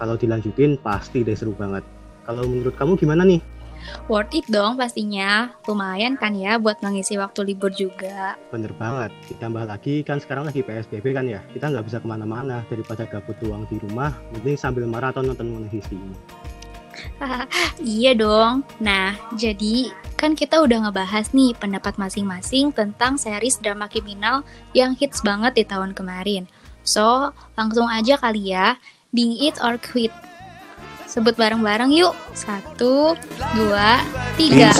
Kalau 0.00 0.16
dilanjutin 0.16 0.80
pasti 0.80 1.20
deh 1.20 1.36
seru 1.36 1.52
banget. 1.54 1.84
Kalau 2.24 2.48
menurut 2.48 2.72
kamu 2.74 2.96
gimana 2.96 3.22
nih? 3.22 3.59
Worth 4.06 4.34
it 4.34 4.46
dong 4.50 4.76
pastinya, 4.80 5.54
lumayan 5.66 6.16
kan 6.18 6.36
ya 6.36 6.56
buat 6.56 6.80
mengisi 6.80 7.16
waktu 7.16 7.54
libur 7.54 7.70
juga. 7.72 8.36
Bener 8.50 8.72
banget. 8.76 9.10
Ditambah 9.30 9.64
lagi 9.68 10.02
kan 10.02 10.18
sekarang 10.18 10.48
lagi 10.48 10.64
PSBB 10.64 11.06
kan 11.12 11.26
ya. 11.26 11.40
Kita 11.52 11.70
nggak 11.70 11.86
bisa 11.86 11.98
ke 12.00 12.06
mana-mana 12.08 12.62
daripada 12.68 13.06
gabut 13.06 13.36
doang 13.38 13.64
di 13.70 13.78
rumah. 13.80 14.14
Mending 14.34 14.58
sambil 14.58 14.84
maraton 14.88 15.28
nonton 15.30 15.68
ini. 15.70 15.80
Iya 17.80 18.12
dong. 18.16 18.66
Nah, 18.80 19.16
jadi 19.36 19.92
kan 20.20 20.36
kita 20.36 20.60
udah 20.60 20.88
ngebahas 20.88 21.32
nih 21.32 21.56
pendapat 21.56 21.96
masing-masing 21.96 22.76
tentang 22.76 23.16
series 23.16 23.56
drama 23.56 23.88
kriminal 23.88 24.44
yang 24.76 24.92
hits 24.92 25.24
banget 25.24 25.56
di 25.56 25.64
tahun 25.64 25.96
kemarin. 25.96 26.44
So, 26.84 27.32
langsung 27.56 27.88
aja 27.88 28.16
kali 28.20 28.52
ya, 28.52 28.76
Being 29.12 29.36
It 29.40 29.56
or 29.60 29.80
Quit. 29.80 30.12
Sebut 31.10 31.34
bareng-bareng 31.34 31.90
yuk. 31.90 32.14
Satu, 32.38 33.18
dua, 33.58 33.98
tiga. 34.38 34.70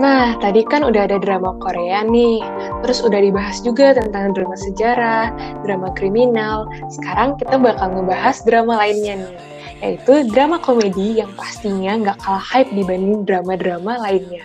Nah, 0.00 0.32
tadi 0.40 0.64
kan 0.64 0.80
udah 0.80 1.04
ada 1.04 1.20
drama 1.20 1.52
Korea 1.60 2.00
nih, 2.00 2.40
terus 2.80 3.04
udah 3.04 3.20
dibahas 3.20 3.60
juga 3.60 3.92
tentang 3.92 4.32
drama 4.32 4.56
sejarah, 4.56 5.28
drama 5.60 5.92
kriminal. 5.92 6.64
Sekarang 6.88 7.36
kita 7.36 7.60
bakal 7.60 7.92
ngebahas 7.92 8.40
drama 8.48 8.80
lainnya 8.80 9.20
nih, 9.20 9.36
yaitu 9.84 10.24
drama 10.32 10.56
komedi 10.56 11.20
yang 11.20 11.28
pastinya 11.36 12.00
nggak 12.00 12.16
kalah 12.16 12.40
hype 12.40 12.72
dibanding 12.72 13.28
drama-drama 13.28 14.00
lainnya. 14.00 14.40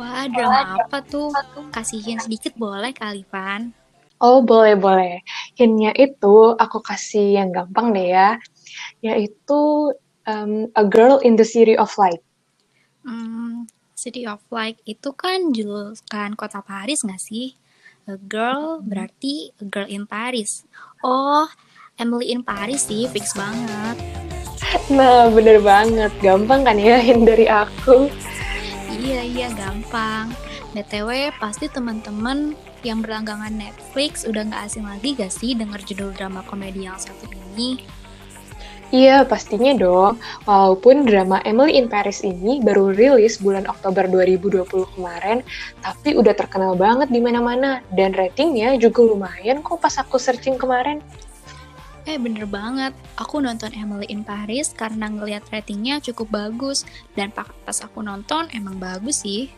Wah, 0.00 0.24
drama 0.32 0.80
apa 0.80 1.04
tuh? 1.04 1.28
Kasihin 1.68 2.16
sedikit 2.16 2.56
boleh 2.56 2.96
kali, 2.96 3.28
Van? 3.28 3.68
Oh, 4.16 4.40
boleh-boleh. 4.40 5.20
Hintnya 5.60 5.92
itu 5.92 6.56
aku 6.56 6.80
kasih 6.80 7.36
yang 7.36 7.52
gampang 7.52 7.92
deh 7.92 8.16
ya, 8.16 8.40
yaitu 9.04 9.92
um, 10.24 10.72
A 10.72 10.88
Girl 10.88 11.20
in 11.20 11.36
the 11.36 11.44
City 11.44 11.76
of 11.76 11.92
Light. 12.00 12.24
Hmm, 13.04 13.68
City 14.08 14.24
of 14.24 14.40
Light 14.48 14.80
itu 14.88 15.12
kan 15.12 15.52
julukan 15.52 16.32
kota 16.32 16.64
Paris 16.64 17.04
nggak 17.04 17.20
sih? 17.20 17.52
A 18.08 18.16
girl 18.16 18.80
berarti 18.80 19.52
a 19.60 19.68
girl 19.68 19.84
in 19.84 20.08
Paris. 20.08 20.64
Oh, 21.04 21.44
Emily 22.00 22.32
in 22.32 22.40
Paris 22.40 22.88
sih, 22.88 23.04
fix 23.12 23.36
banget. 23.36 24.00
Nah, 24.88 25.28
bener 25.28 25.60
banget. 25.60 26.08
Gampang 26.24 26.64
kan 26.64 26.80
ya 26.80 27.04
dari 27.20 27.52
aku? 27.52 28.08
Iya, 28.96 29.28
iya, 29.28 29.48
gampang. 29.52 30.32
BTW, 30.72 31.28
pasti 31.36 31.68
teman-teman 31.68 32.56
yang 32.80 33.04
berlangganan 33.04 33.60
Netflix 33.60 34.24
udah 34.24 34.48
nggak 34.48 34.72
asing 34.72 34.88
lagi 34.88 35.12
gak 35.20 35.32
sih 35.36 35.52
denger 35.52 35.84
judul 35.84 36.16
drama 36.16 36.40
komedi 36.48 36.88
yang 36.88 36.96
satu 36.96 37.28
ini? 37.28 37.84
Iya, 38.88 39.28
pastinya 39.28 39.76
dong. 39.76 40.16
Walaupun 40.48 41.04
drama 41.04 41.44
Emily 41.44 41.76
in 41.76 41.92
Paris 41.92 42.24
ini 42.24 42.64
baru 42.64 42.96
rilis 42.96 43.36
bulan 43.36 43.68
Oktober 43.68 44.08
2020 44.08 44.64
kemarin, 44.96 45.44
tapi 45.84 46.16
udah 46.16 46.32
terkenal 46.32 46.72
banget 46.72 47.12
di 47.12 47.20
mana-mana 47.20 47.84
dan 47.92 48.16
ratingnya 48.16 48.80
juga 48.80 49.04
lumayan 49.04 49.60
kok 49.60 49.84
pas 49.84 49.92
aku 50.00 50.16
searching 50.16 50.56
kemarin. 50.56 51.04
Eh 52.08 52.16
bener 52.16 52.48
banget, 52.48 52.96
aku 53.20 53.44
nonton 53.44 53.68
Emily 53.76 54.08
in 54.08 54.24
Paris 54.24 54.72
karena 54.72 55.12
ngeliat 55.12 55.44
ratingnya 55.52 56.00
cukup 56.00 56.32
bagus 56.32 56.88
dan 57.12 57.28
pa- 57.28 57.52
pas 57.68 57.76
aku 57.84 58.00
nonton 58.00 58.48
emang 58.56 58.80
bagus 58.80 59.20
sih. 59.20 59.52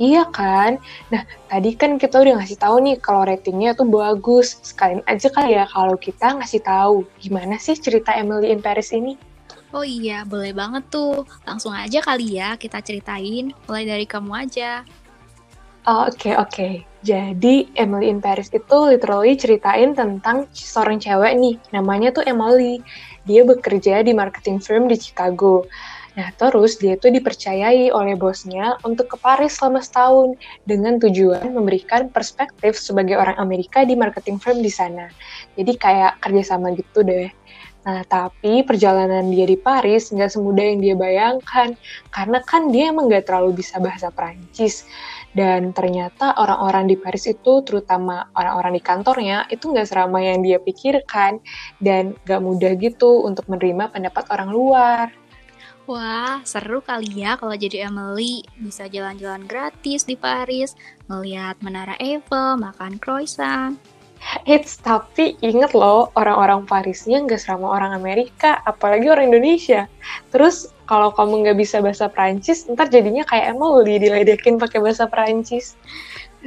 Iya 0.00 0.24
kan? 0.32 0.80
Nah, 1.12 1.28
tadi 1.52 1.76
kan 1.76 2.00
kita 2.00 2.16
udah 2.24 2.40
ngasih 2.40 2.56
tahu 2.56 2.80
nih 2.80 2.96
kalau 3.04 3.28
ratingnya 3.28 3.76
tuh 3.76 3.84
bagus. 3.84 4.56
Sekalian 4.64 5.04
aja 5.04 5.28
kali 5.28 5.60
ya 5.60 5.68
kalau 5.68 6.00
kita 6.00 6.40
ngasih 6.40 6.64
tahu 6.64 7.04
gimana 7.20 7.60
sih 7.60 7.76
cerita 7.76 8.16
Emily 8.16 8.48
in 8.48 8.64
Paris 8.64 8.96
ini. 8.96 9.20
Oh 9.76 9.84
iya, 9.84 10.24
boleh 10.24 10.56
banget 10.56 10.88
tuh. 10.88 11.28
Langsung 11.44 11.76
aja 11.76 12.00
kali 12.00 12.40
ya 12.40 12.56
kita 12.56 12.80
ceritain, 12.80 13.52
mulai 13.68 13.84
dari 13.84 14.08
kamu 14.08 14.32
aja. 14.32 14.88
Oh, 15.84 16.08
Oke, 16.08 16.32
oke. 16.32 16.84
Jadi 17.00 17.72
Emily 17.76 18.12
in 18.12 18.20
Paris 18.20 18.52
itu 18.52 18.76
literally 18.84 19.32
ceritain 19.32 19.96
tentang 19.96 20.44
seorang 20.52 21.00
cewek 21.00 21.32
nih, 21.36 21.56
namanya 21.72 22.12
tuh 22.12 22.24
Emily. 22.28 22.84
Dia 23.24 23.44
bekerja 23.44 24.04
di 24.04 24.12
marketing 24.12 24.60
firm 24.60 24.84
di 24.88 25.00
Chicago. 25.00 25.64
Nah, 26.18 26.34
terus 26.34 26.82
dia 26.82 26.98
tuh 26.98 27.14
dipercayai 27.14 27.94
oleh 27.94 28.18
bosnya 28.18 28.74
untuk 28.82 29.14
ke 29.14 29.16
Paris 29.20 29.54
selama 29.54 29.78
setahun 29.78 30.34
dengan 30.66 30.98
tujuan 30.98 31.54
memberikan 31.54 32.10
perspektif 32.10 32.74
sebagai 32.82 33.14
orang 33.14 33.38
Amerika 33.38 33.86
di 33.86 33.94
marketing 33.94 34.42
firm 34.42 34.58
di 34.58 34.72
sana. 34.74 35.06
Jadi 35.54 35.72
kayak 35.78 36.18
kerjasama 36.18 36.74
gitu 36.74 37.06
deh. 37.06 37.30
Nah, 37.80 38.04
tapi 38.04 38.60
perjalanan 38.60 39.32
dia 39.32 39.48
di 39.48 39.56
Paris 39.56 40.12
nggak 40.12 40.28
semudah 40.28 40.64
yang 40.68 40.84
dia 40.84 40.94
bayangkan, 40.98 41.72
karena 42.12 42.38
kan 42.44 42.68
dia 42.68 42.92
emang 42.92 43.08
nggak 43.08 43.24
terlalu 43.24 43.64
bisa 43.64 43.80
bahasa 43.80 44.12
Prancis. 44.12 44.84
Dan 45.32 45.72
ternyata 45.72 46.36
orang-orang 46.36 46.90
di 46.90 47.00
Paris 47.00 47.24
itu, 47.30 47.64
terutama 47.64 48.28
orang-orang 48.36 48.76
di 48.76 48.82
kantornya, 48.84 49.48
itu 49.48 49.72
nggak 49.72 49.88
seramai 49.88 50.28
yang 50.28 50.44
dia 50.44 50.58
pikirkan, 50.60 51.40
dan 51.80 52.12
nggak 52.28 52.40
mudah 52.44 52.76
gitu 52.76 53.24
untuk 53.24 53.48
menerima 53.48 53.94
pendapat 53.94 54.28
orang 54.28 54.50
luar. 54.52 55.08
Wah, 55.90 56.38
seru 56.46 56.78
kali 56.78 57.18
ya 57.18 57.34
kalau 57.34 57.50
jadi 57.58 57.90
Emily. 57.90 58.46
Bisa 58.62 58.86
jalan-jalan 58.86 59.42
gratis 59.42 60.06
di 60.06 60.14
Paris, 60.14 60.78
ngeliat 61.10 61.58
Menara 61.66 61.98
Eiffel, 61.98 62.54
makan 62.62 63.02
croissant. 63.02 63.74
Hits, 64.46 64.78
tapi 64.78 65.34
inget 65.42 65.74
loh, 65.74 66.14
orang-orang 66.14 66.62
Parisnya 66.62 67.18
nggak 67.26 67.42
sama 67.42 67.74
orang 67.74 67.90
Amerika, 67.90 68.62
apalagi 68.70 69.10
orang 69.10 69.34
Indonesia. 69.34 69.90
Terus, 70.30 70.70
kalau 70.86 71.10
kamu 71.10 71.42
nggak 71.42 71.58
bisa 71.58 71.82
bahasa 71.82 72.06
Prancis, 72.06 72.70
ntar 72.70 72.86
jadinya 72.86 73.26
kayak 73.26 73.58
Emily, 73.58 73.98
diledekin 73.98 74.62
pakai 74.62 74.78
bahasa 74.78 75.10
Prancis. 75.10 75.74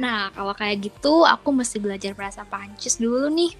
Nah, 0.00 0.32
kalau 0.32 0.56
kayak 0.56 0.88
gitu, 0.88 1.28
aku 1.28 1.52
mesti 1.52 1.76
belajar 1.84 2.16
bahasa 2.16 2.48
Prancis 2.48 2.96
dulu 2.96 3.28
nih. 3.28 3.52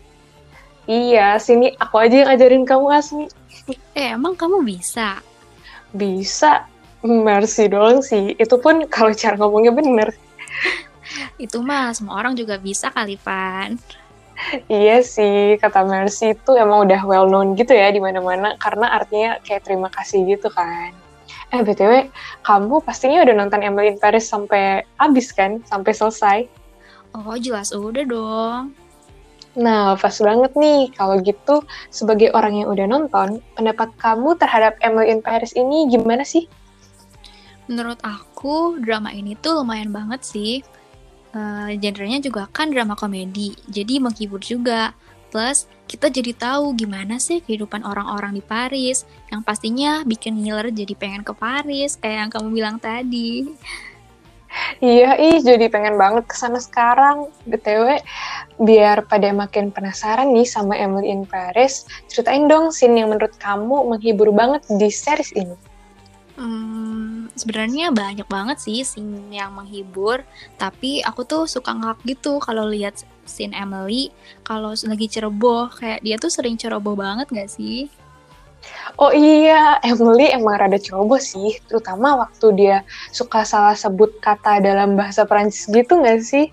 Iya, 0.88 1.36
sini 1.36 1.76
aku 1.76 2.00
aja 2.00 2.24
yang 2.24 2.30
ajarin 2.32 2.64
kamu, 2.64 2.88
Asmi. 2.88 3.28
Eh, 3.92 4.16
emang 4.16 4.32
kamu 4.32 4.64
bisa? 4.64 5.20
Bisa, 5.94 6.66
mercy 7.06 7.70
doang 7.70 8.02
sih. 8.02 8.34
Itu 8.36 8.58
pun 8.58 8.84
kalau 8.90 9.14
cara 9.14 9.38
ngomongnya 9.38 9.70
bener. 9.70 10.10
Itu 11.38 11.62
mah 11.62 11.94
semua 11.94 12.18
orang 12.18 12.34
juga 12.34 12.58
bisa 12.58 12.90
kali, 12.90 13.14
Pan. 13.14 13.78
Iya 14.66 14.98
sih, 15.06 15.54
kata 15.62 15.86
Mercy 15.86 16.34
itu 16.34 16.58
emang 16.58 16.90
udah 16.90 17.06
well 17.06 17.30
known 17.30 17.54
gitu 17.54 17.70
ya 17.70 17.94
di 17.94 18.02
mana-mana 18.02 18.58
karena 18.58 18.90
artinya 18.90 19.38
kayak 19.46 19.62
terima 19.62 19.86
kasih 19.94 20.26
gitu 20.26 20.50
kan. 20.50 20.90
Eh 21.54 21.62
BTW, 21.62 22.10
kamu 22.42 22.82
pastinya 22.82 23.22
udah 23.22 23.34
nonton 23.38 23.62
Emily 23.62 23.94
in 23.94 23.98
Paris 24.02 24.26
sampai 24.26 24.82
habis 24.98 25.30
kan? 25.30 25.62
Sampai 25.70 25.94
selesai? 25.94 26.38
Oh, 27.14 27.38
jelas 27.38 27.70
udah 27.70 28.02
dong. 28.02 28.74
Nah, 29.54 29.94
pas 29.94 30.14
banget 30.18 30.52
nih. 30.58 30.90
Kalau 30.94 31.18
gitu, 31.22 31.62
sebagai 31.90 32.34
orang 32.34 32.62
yang 32.62 32.68
udah 32.70 32.86
nonton, 32.90 33.38
pendapat 33.54 33.94
kamu 34.02 34.34
terhadap 34.38 34.74
Emily 34.82 35.14
in 35.14 35.22
Paris 35.22 35.54
ini 35.54 35.86
gimana 35.86 36.26
sih? 36.26 36.50
Menurut 37.70 38.02
aku, 38.02 38.76
drama 38.82 39.14
ini 39.14 39.38
tuh 39.38 39.62
lumayan 39.62 39.94
banget 39.94 40.26
sih. 40.26 40.60
Eh, 41.34 41.70
genrenya 41.82 42.22
juga 42.22 42.46
kan 42.50 42.70
drama 42.70 42.94
komedi, 42.94 43.54
jadi 43.66 43.98
menghibur 43.98 44.38
juga. 44.38 44.94
Plus, 45.34 45.66
kita 45.90 46.06
jadi 46.06 46.30
tahu 46.30 46.78
gimana 46.78 47.18
sih 47.18 47.42
kehidupan 47.42 47.82
orang-orang 47.82 48.38
di 48.38 48.42
Paris, 48.42 49.02
yang 49.34 49.42
pastinya 49.42 50.06
bikin 50.06 50.38
ngiler 50.38 50.70
jadi 50.70 50.94
pengen 50.94 51.26
ke 51.26 51.34
Paris, 51.34 51.98
kayak 51.98 52.16
yang 52.26 52.30
kamu 52.30 52.48
bilang 52.54 52.76
tadi. 52.78 53.50
Iya, 54.78 55.18
ih 55.18 55.38
jadi 55.42 55.66
pengen 55.70 55.98
banget 55.98 56.30
ke 56.30 56.36
sana 56.38 56.58
sekarang. 56.62 57.30
BTW, 57.46 57.98
biar 58.62 59.06
pada 59.06 59.30
makin 59.34 59.74
penasaran 59.74 60.30
nih 60.30 60.46
sama 60.46 60.78
Emily 60.78 61.10
in 61.10 61.26
Paris, 61.26 61.86
ceritain 62.06 62.46
dong 62.46 62.70
scene 62.70 62.98
yang 62.98 63.10
menurut 63.10 63.34
kamu 63.38 63.86
menghibur 63.90 64.30
banget 64.30 64.62
di 64.70 64.88
series 64.90 65.34
ini. 65.34 65.56
Hmm, 66.34 67.30
sebenarnya 67.38 67.94
banyak 67.94 68.26
banget 68.26 68.58
sih 68.58 68.82
scene 68.82 69.30
yang 69.30 69.54
menghibur, 69.54 70.26
tapi 70.58 70.98
aku 71.06 71.22
tuh 71.22 71.42
suka 71.46 71.70
ngakak 71.70 72.18
gitu 72.18 72.42
kalau 72.42 72.66
lihat 72.66 72.98
scene 73.22 73.54
Emily 73.54 74.10
kalau 74.42 74.74
lagi 74.74 75.06
ceroboh, 75.06 75.70
kayak 75.70 76.02
dia 76.02 76.18
tuh 76.18 76.34
sering 76.34 76.58
ceroboh 76.58 76.98
banget 76.98 77.30
gak 77.30 77.50
sih? 77.50 77.86
Oh 78.94 79.10
iya, 79.10 79.82
Emily 79.82 80.30
emang 80.30 80.54
rada 80.54 80.78
ceroboh 80.78 81.18
sih, 81.18 81.58
terutama 81.66 82.14
waktu 82.14 82.46
dia 82.54 82.76
suka 83.10 83.42
salah 83.42 83.74
sebut 83.74 84.14
kata 84.22 84.62
dalam 84.62 84.94
bahasa 84.94 85.26
Prancis 85.26 85.66
gitu 85.66 85.98
nggak 85.98 86.22
sih? 86.22 86.46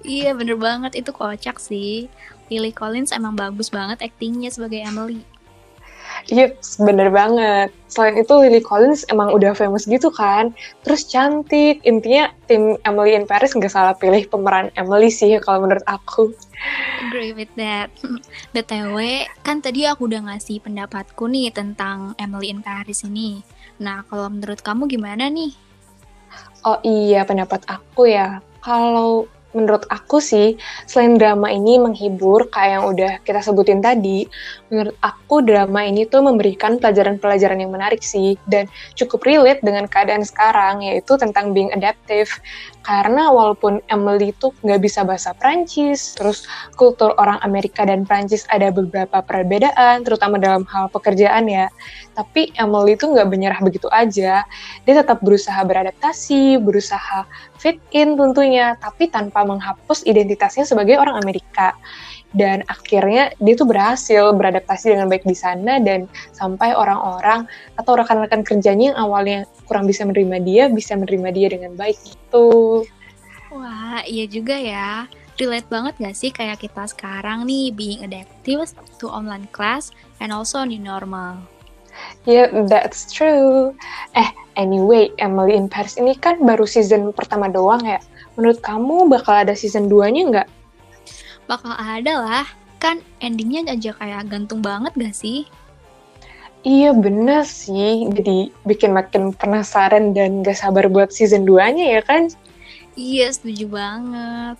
Iya 0.00 0.32
bener 0.32 0.56
banget, 0.56 0.96
itu 0.96 1.12
kocak 1.12 1.60
sih. 1.60 2.08
Lily 2.48 2.72
Collins 2.72 3.12
emang 3.12 3.36
bagus 3.36 3.68
banget 3.68 4.00
aktingnya 4.04 4.48
sebagai 4.48 4.80
Emily. 4.80 5.24
Iya, 6.32 6.56
bener 6.80 7.12
banget. 7.12 7.68
Selain 7.92 8.16
itu, 8.16 8.32
Lily 8.32 8.64
Collins 8.64 9.04
emang 9.12 9.30
udah 9.30 9.52
famous 9.52 9.84
gitu 9.84 10.08
kan. 10.08 10.56
Terus 10.82 11.04
cantik. 11.04 11.84
Intinya, 11.84 12.32
tim 12.48 12.80
Emily 12.88 13.12
in 13.12 13.28
Paris 13.28 13.52
nggak 13.52 13.72
salah 13.72 13.94
pilih 13.94 14.24
pemeran 14.28 14.72
Emily 14.74 15.12
sih 15.12 15.36
kalau 15.44 15.68
menurut 15.68 15.84
aku. 15.84 16.32
Agree 17.04 17.36
with 17.36 17.52
that. 17.60 17.92
BTW, 18.56 19.28
kan 19.44 19.60
tadi 19.60 19.84
aku 19.84 20.08
udah 20.08 20.32
ngasih 20.32 20.64
pendapatku 20.64 21.28
nih 21.28 21.52
tentang 21.52 22.16
Emily 22.16 22.48
in 22.50 22.64
Paris 22.64 23.04
ini. 23.04 23.44
Nah, 23.78 24.06
kalau 24.08 24.32
menurut 24.32 24.64
kamu 24.64 24.88
gimana 24.88 25.28
nih? 25.28 25.52
Oh 26.64 26.80
iya, 26.80 27.28
pendapat 27.28 27.60
aku 27.68 28.08
ya. 28.08 28.40
Kalau 28.64 29.28
menurut 29.54 29.86
aku 29.88 30.18
sih, 30.18 30.58
selain 30.84 31.16
drama 31.16 31.48
ini 31.48 31.78
menghibur, 31.78 32.50
kayak 32.50 32.70
yang 32.74 32.84
udah 32.90 33.12
kita 33.22 33.40
sebutin 33.40 33.80
tadi, 33.80 34.26
menurut 34.68 34.98
aku 35.00 35.40
drama 35.46 35.86
ini 35.86 36.04
tuh 36.10 36.26
memberikan 36.26 36.82
pelajaran-pelajaran 36.82 37.62
yang 37.62 37.72
menarik 37.72 38.02
sih, 38.02 38.34
dan 38.50 38.66
cukup 38.98 39.24
relate 39.24 39.62
dengan 39.62 39.86
keadaan 39.86 40.26
sekarang, 40.26 40.82
yaitu 40.82 41.14
tentang 41.16 41.54
being 41.54 41.70
adaptive. 41.70 42.28
Karena 42.84 43.32
walaupun 43.32 43.80
Emily 43.88 44.36
itu 44.36 44.52
nggak 44.60 44.80
bisa 44.84 45.08
bahasa 45.08 45.32
Prancis, 45.32 46.12
terus 46.12 46.44
kultur 46.76 47.16
orang 47.16 47.40
Amerika 47.40 47.88
dan 47.88 48.04
Prancis 48.04 48.44
ada 48.52 48.68
beberapa 48.68 49.24
perbedaan, 49.24 50.04
terutama 50.04 50.36
dalam 50.36 50.68
hal 50.68 50.92
pekerjaan 50.92 51.48
ya. 51.48 51.72
Tapi 52.12 52.52
Emily 52.60 52.92
itu 52.92 53.08
nggak 53.08 53.24
menyerah 53.24 53.60
begitu 53.64 53.88
aja. 53.88 54.44
Dia 54.84 54.94
tetap 55.00 55.24
berusaha 55.24 55.56
beradaptasi, 55.64 56.60
berusaha 56.60 57.24
fit 57.56 57.80
in 57.96 58.20
tentunya, 58.20 58.76
tapi 58.76 59.08
tanpa 59.08 59.48
menghapus 59.48 60.04
identitasnya 60.04 60.68
sebagai 60.68 61.00
orang 61.00 61.16
Amerika. 61.24 61.72
Dan 62.34 62.66
akhirnya 62.66 63.30
dia 63.38 63.54
tuh 63.54 63.70
berhasil 63.70 64.34
beradaptasi 64.34 64.90
dengan 64.90 65.06
baik 65.06 65.22
di 65.22 65.38
sana 65.38 65.78
dan 65.78 66.10
sampai 66.34 66.74
orang-orang 66.74 67.46
atau 67.78 67.94
rekan-rekan 67.94 68.42
kerjanya 68.42 68.92
yang 68.92 68.98
awalnya 68.98 69.38
kurang 69.70 69.86
bisa 69.86 70.02
menerima 70.02 70.42
dia, 70.42 70.64
bisa 70.66 70.98
menerima 70.98 71.30
dia 71.30 71.48
dengan 71.54 71.72
baik 71.78 71.94
gitu. 72.02 72.82
Wah, 73.54 74.02
iya 74.02 74.26
juga 74.26 74.58
ya. 74.58 75.06
Relate 75.38 75.66
banget 75.66 75.94
gak 75.98 76.16
sih 76.18 76.30
kayak 76.30 76.62
kita 76.62 76.90
sekarang 76.90 77.46
nih 77.46 77.70
being 77.74 78.02
adaptive 78.02 78.70
to 78.98 79.06
online 79.06 79.46
class 79.50 79.94
and 80.18 80.34
also 80.34 80.62
new 80.66 80.78
normal. 80.78 81.38
Yeah, 82.26 82.50
that's 82.66 83.06
true. 83.10 83.74
Eh, 84.18 84.30
anyway, 84.58 85.14
Emily 85.22 85.54
in 85.54 85.70
Paris 85.70 85.94
ini 85.94 86.18
kan 86.18 86.42
baru 86.42 86.66
season 86.66 87.14
pertama 87.14 87.46
doang 87.46 87.82
ya. 87.86 88.02
Menurut 88.34 88.58
kamu 88.62 89.06
bakal 89.06 89.46
ada 89.46 89.54
season 89.54 89.86
2-nya 89.86 90.22
nggak? 90.30 90.48
Bakal 91.44 91.76
ada 91.76 92.14
lah, 92.24 92.46
kan 92.80 93.04
endingnya 93.20 93.68
aja 93.68 93.92
kayak 93.96 94.32
gantung 94.32 94.64
banget 94.64 94.92
gak 94.96 95.16
sih? 95.16 95.44
Iya 96.64 96.96
bener 96.96 97.44
sih, 97.44 98.08
jadi 98.08 98.48
bikin 98.64 98.96
makin 98.96 99.36
penasaran 99.36 100.16
dan 100.16 100.40
gak 100.40 100.56
sabar 100.56 100.88
buat 100.88 101.12
season 101.12 101.44
2-nya 101.44 102.00
ya 102.00 102.02
kan? 102.04 102.32
Iya, 102.96 103.28
setuju 103.28 103.68
banget. 103.68 104.56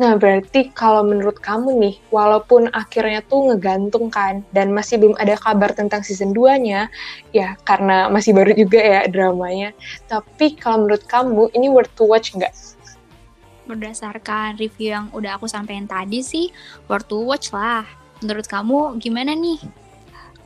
Nah 0.00 0.16
berarti 0.16 0.72
kalau 0.72 1.04
menurut 1.04 1.36
kamu 1.44 1.76
nih, 1.76 1.94
walaupun 2.08 2.72
akhirnya 2.72 3.20
tuh 3.28 3.52
ngegantung 3.52 4.08
kan, 4.08 4.40
dan 4.56 4.72
masih 4.72 4.96
belum 4.96 5.12
ada 5.20 5.36
kabar 5.36 5.76
tentang 5.76 6.00
season 6.00 6.32
2-nya, 6.32 6.88
ya 7.36 7.60
karena 7.68 8.08
masih 8.08 8.32
baru 8.32 8.56
juga 8.56 8.80
ya 8.80 9.04
dramanya, 9.04 9.76
tapi 10.08 10.56
kalau 10.56 10.88
menurut 10.88 11.04
kamu 11.04 11.52
ini 11.52 11.68
worth 11.68 11.92
to 12.00 12.08
watch 12.08 12.32
nggak? 12.32 12.56
Berdasarkan 13.70 14.58
review 14.58 14.90
yang 14.98 15.06
udah 15.14 15.38
aku 15.38 15.46
sampein 15.46 15.86
tadi 15.86 16.26
sih, 16.26 16.50
worth 16.90 17.06
to 17.06 17.22
watch 17.22 17.54
lah. 17.54 17.86
Menurut 18.18 18.50
kamu 18.50 18.98
gimana 18.98 19.38
nih? 19.38 19.62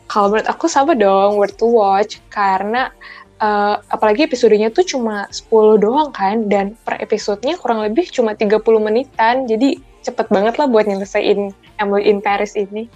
Kalau 0.04 0.28
menurut 0.28 0.44
aku 0.44 0.68
sama 0.68 0.92
dong, 0.92 1.40
worth 1.40 1.56
to 1.56 1.64
watch, 1.64 2.20
karena 2.28 2.92
eh, 3.40 3.74
apalagi 3.88 4.28
episodenya 4.28 4.68
tuh 4.68 4.84
cuma 4.84 5.24
10 5.32 5.80
doang 5.80 6.12
kan, 6.12 6.44
dan 6.52 6.76
per 6.84 7.00
episodenya 7.00 7.56
kurang 7.56 7.80
lebih 7.80 8.12
cuma 8.12 8.36
30 8.36 8.60
menitan, 8.84 9.48
jadi 9.48 9.80
cepet 10.04 10.28
banget 10.28 10.60
lah 10.60 10.68
buat 10.68 10.84
nyelesain 10.84 11.56
Emily 11.80 12.04
in 12.04 12.20
Paris 12.20 12.52
ini. 12.54 12.86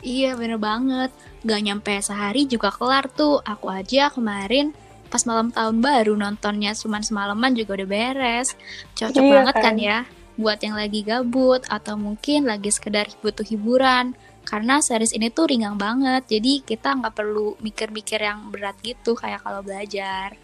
Iya, 0.00 0.38
bener 0.38 0.56
banget. 0.56 1.10
Gak 1.42 1.62
nyampe 1.62 1.94
sehari 2.00 2.46
juga 2.46 2.70
kelar 2.70 3.10
tuh. 3.10 3.42
Aku 3.42 3.66
aja 3.66 4.10
kemarin 4.14 4.70
pas 5.08 5.24
malam 5.24 5.48
tahun 5.52 5.80
baru 5.80 6.14
nontonnya 6.14 6.76
cuman 6.76 7.02
semalaman 7.02 7.56
juga 7.56 7.80
udah 7.80 7.88
beres. 7.88 8.54
Cocok 8.96 9.22
Iya 9.24 9.32
banget 9.40 9.54
kan 9.56 9.64
kan? 9.64 9.76
ya 9.76 9.98
buat 10.38 10.62
yang 10.62 10.78
lagi 10.78 11.02
gabut 11.02 11.66
atau 11.66 11.98
mungkin 11.98 12.46
lagi 12.46 12.70
sekedar 12.70 13.10
butuh 13.20 13.44
hiburan. 13.44 14.14
Karena 14.46 14.80
series 14.80 15.12
ini 15.12 15.28
tuh 15.28 15.50
ringan 15.52 15.76
banget, 15.76 16.24
jadi 16.24 16.64
kita 16.64 16.96
nggak 16.96 17.12
perlu 17.20 17.60
mikir-mikir 17.60 18.16
yang 18.16 18.48
berat 18.48 18.80
gitu 18.80 19.12
kayak 19.12 19.44
kalau 19.44 19.60
belajar. 19.60 20.40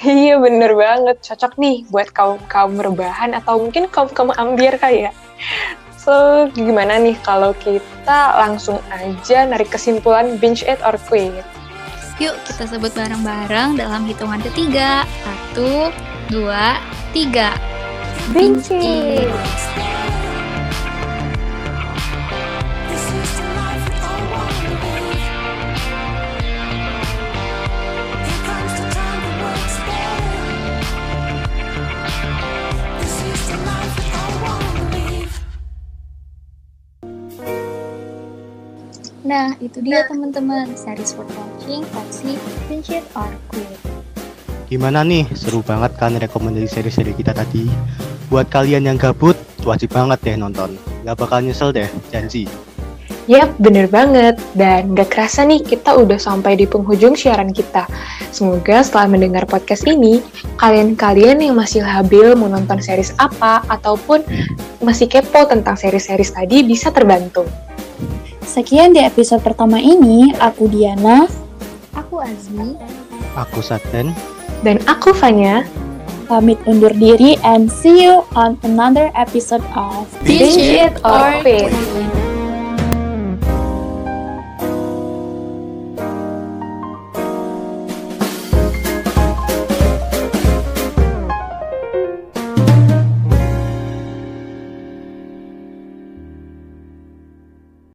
Iya 0.00 0.40
bener 0.40 0.72
banget, 0.72 1.20
cocok 1.20 1.60
nih 1.60 1.84
buat 1.92 2.08
kaum 2.16 2.40
kaum 2.48 2.80
rebahan 2.80 3.36
atau 3.36 3.60
mungkin 3.60 3.92
kaum 3.92 4.08
kaum 4.08 4.32
ambiar 4.32 4.80
kali 4.80 5.04
ya. 5.04 5.12
So 6.00 6.48
gimana 6.56 6.96
nih 6.96 7.18
kalau 7.20 7.52
kita 7.60 8.40
langsung 8.40 8.80
aja 8.88 9.44
narik 9.44 9.68
kesimpulan 9.68 10.40
binge 10.40 10.64
it 10.64 10.80
or 10.80 10.96
quit? 10.96 11.44
Yuk 12.16 12.32
kita 12.48 12.64
sebut 12.64 12.92
bareng-bareng 12.96 13.76
dalam 13.76 14.08
hitungan 14.08 14.40
ketiga. 14.40 15.04
Satu, 15.20 15.92
dua, 16.32 16.80
tiga. 17.12 17.52
Binge 18.32 19.22
Nah, 39.26 39.58
itu 39.58 39.82
dia 39.82 40.06
teman-teman, 40.06 40.70
series 40.78 41.10
for 41.10 41.26
watching 41.34 41.82
Binge 42.70 42.94
It 42.94 43.02
or 43.18 43.26
Quit. 43.50 43.74
Gimana 44.70 45.02
nih? 45.02 45.26
Seru 45.34 45.66
banget 45.66 45.98
kan 45.98 46.14
rekomendasi 46.14 46.70
seri-seri 46.70 47.10
kita 47.10 47.34
tadi. 47.34 47.66
Buat 48.30 48.54
kalian 48.54 48.86
yang 48.86 48.94
gabut, 48.94 49.34
wajib 49.66 49.90
banget 49.90 50.22
deh 50.22 50.38
nonton. 50.38 50.78
Gak 51.02 51.18
bakal 51.18 51.42
nyesel 51.42 51.74
deh, 51.74 51.90
janji. 52.14 52.46
Yap, 53.26 53.50
bener 53.58 53.90
banget. 53.90 54.38
Dan 54.54 54.94
gak 54.94 55.10
kerasa 55.10 55.42
nih 55.42 55.58
kita 55.58 55.98
udah 55.98 56.22
sampai 56.22 56.54
di 56.54 56.70
penghujung 56.70 57.18
siaran 57.18 57.50
kita. 57.50 57.90
Semoga 58.30 58.86
setelah 58.86 59.10
mendengar 59.10 59.42
podcast 59.50 59.90
ini, 59.90 60.22
kalian-kalian 60.62 61.42
yang 61.42 61.58
masih 61.58 61.82
labil 61.82 62.38
mau 62.38 62.46
nonton 62.46 62.78
series 62.78 63.10
apa, 63.18 63.66
ataupun 63.74 64.22
masih 64.86 65.10
kepo 65.10 65.50
tentang 65.50 65.74
series-series 65.74 66.30
tadi 66.30 66.62
bisa 66.62 66.94
terbantu. 66.94 67.42
Sekian 68.46 68.94
di 68.94 69.02
episode 69.02 69.42
pertama 69.42 69.82
ini, 69.82 70.30
aku 70.38 70.70
Diana. 70.70 71.26
Aku 71.98 72.22
Azmi. 72.22 72.78
Aku 73.34 73.58
Saten. 73.58 74.14
Dan 74.62 74.78
aku 74.86 75.10
Fanya, 75.12 75.66
Pamit 76.26 76.58
undur 76.66 76.90
diri 76.90 77.38
and 77.46 77.70
see 77.70 78.02
you 78.02 78.26
on 78.34 78.58
another 78.66 79.14
episode 79.14 79.62
of 79.78 80.10
Binge 80.26 80.58
It 80.58 80.94
or 81.06 81.38
Quit. 81.42 81.70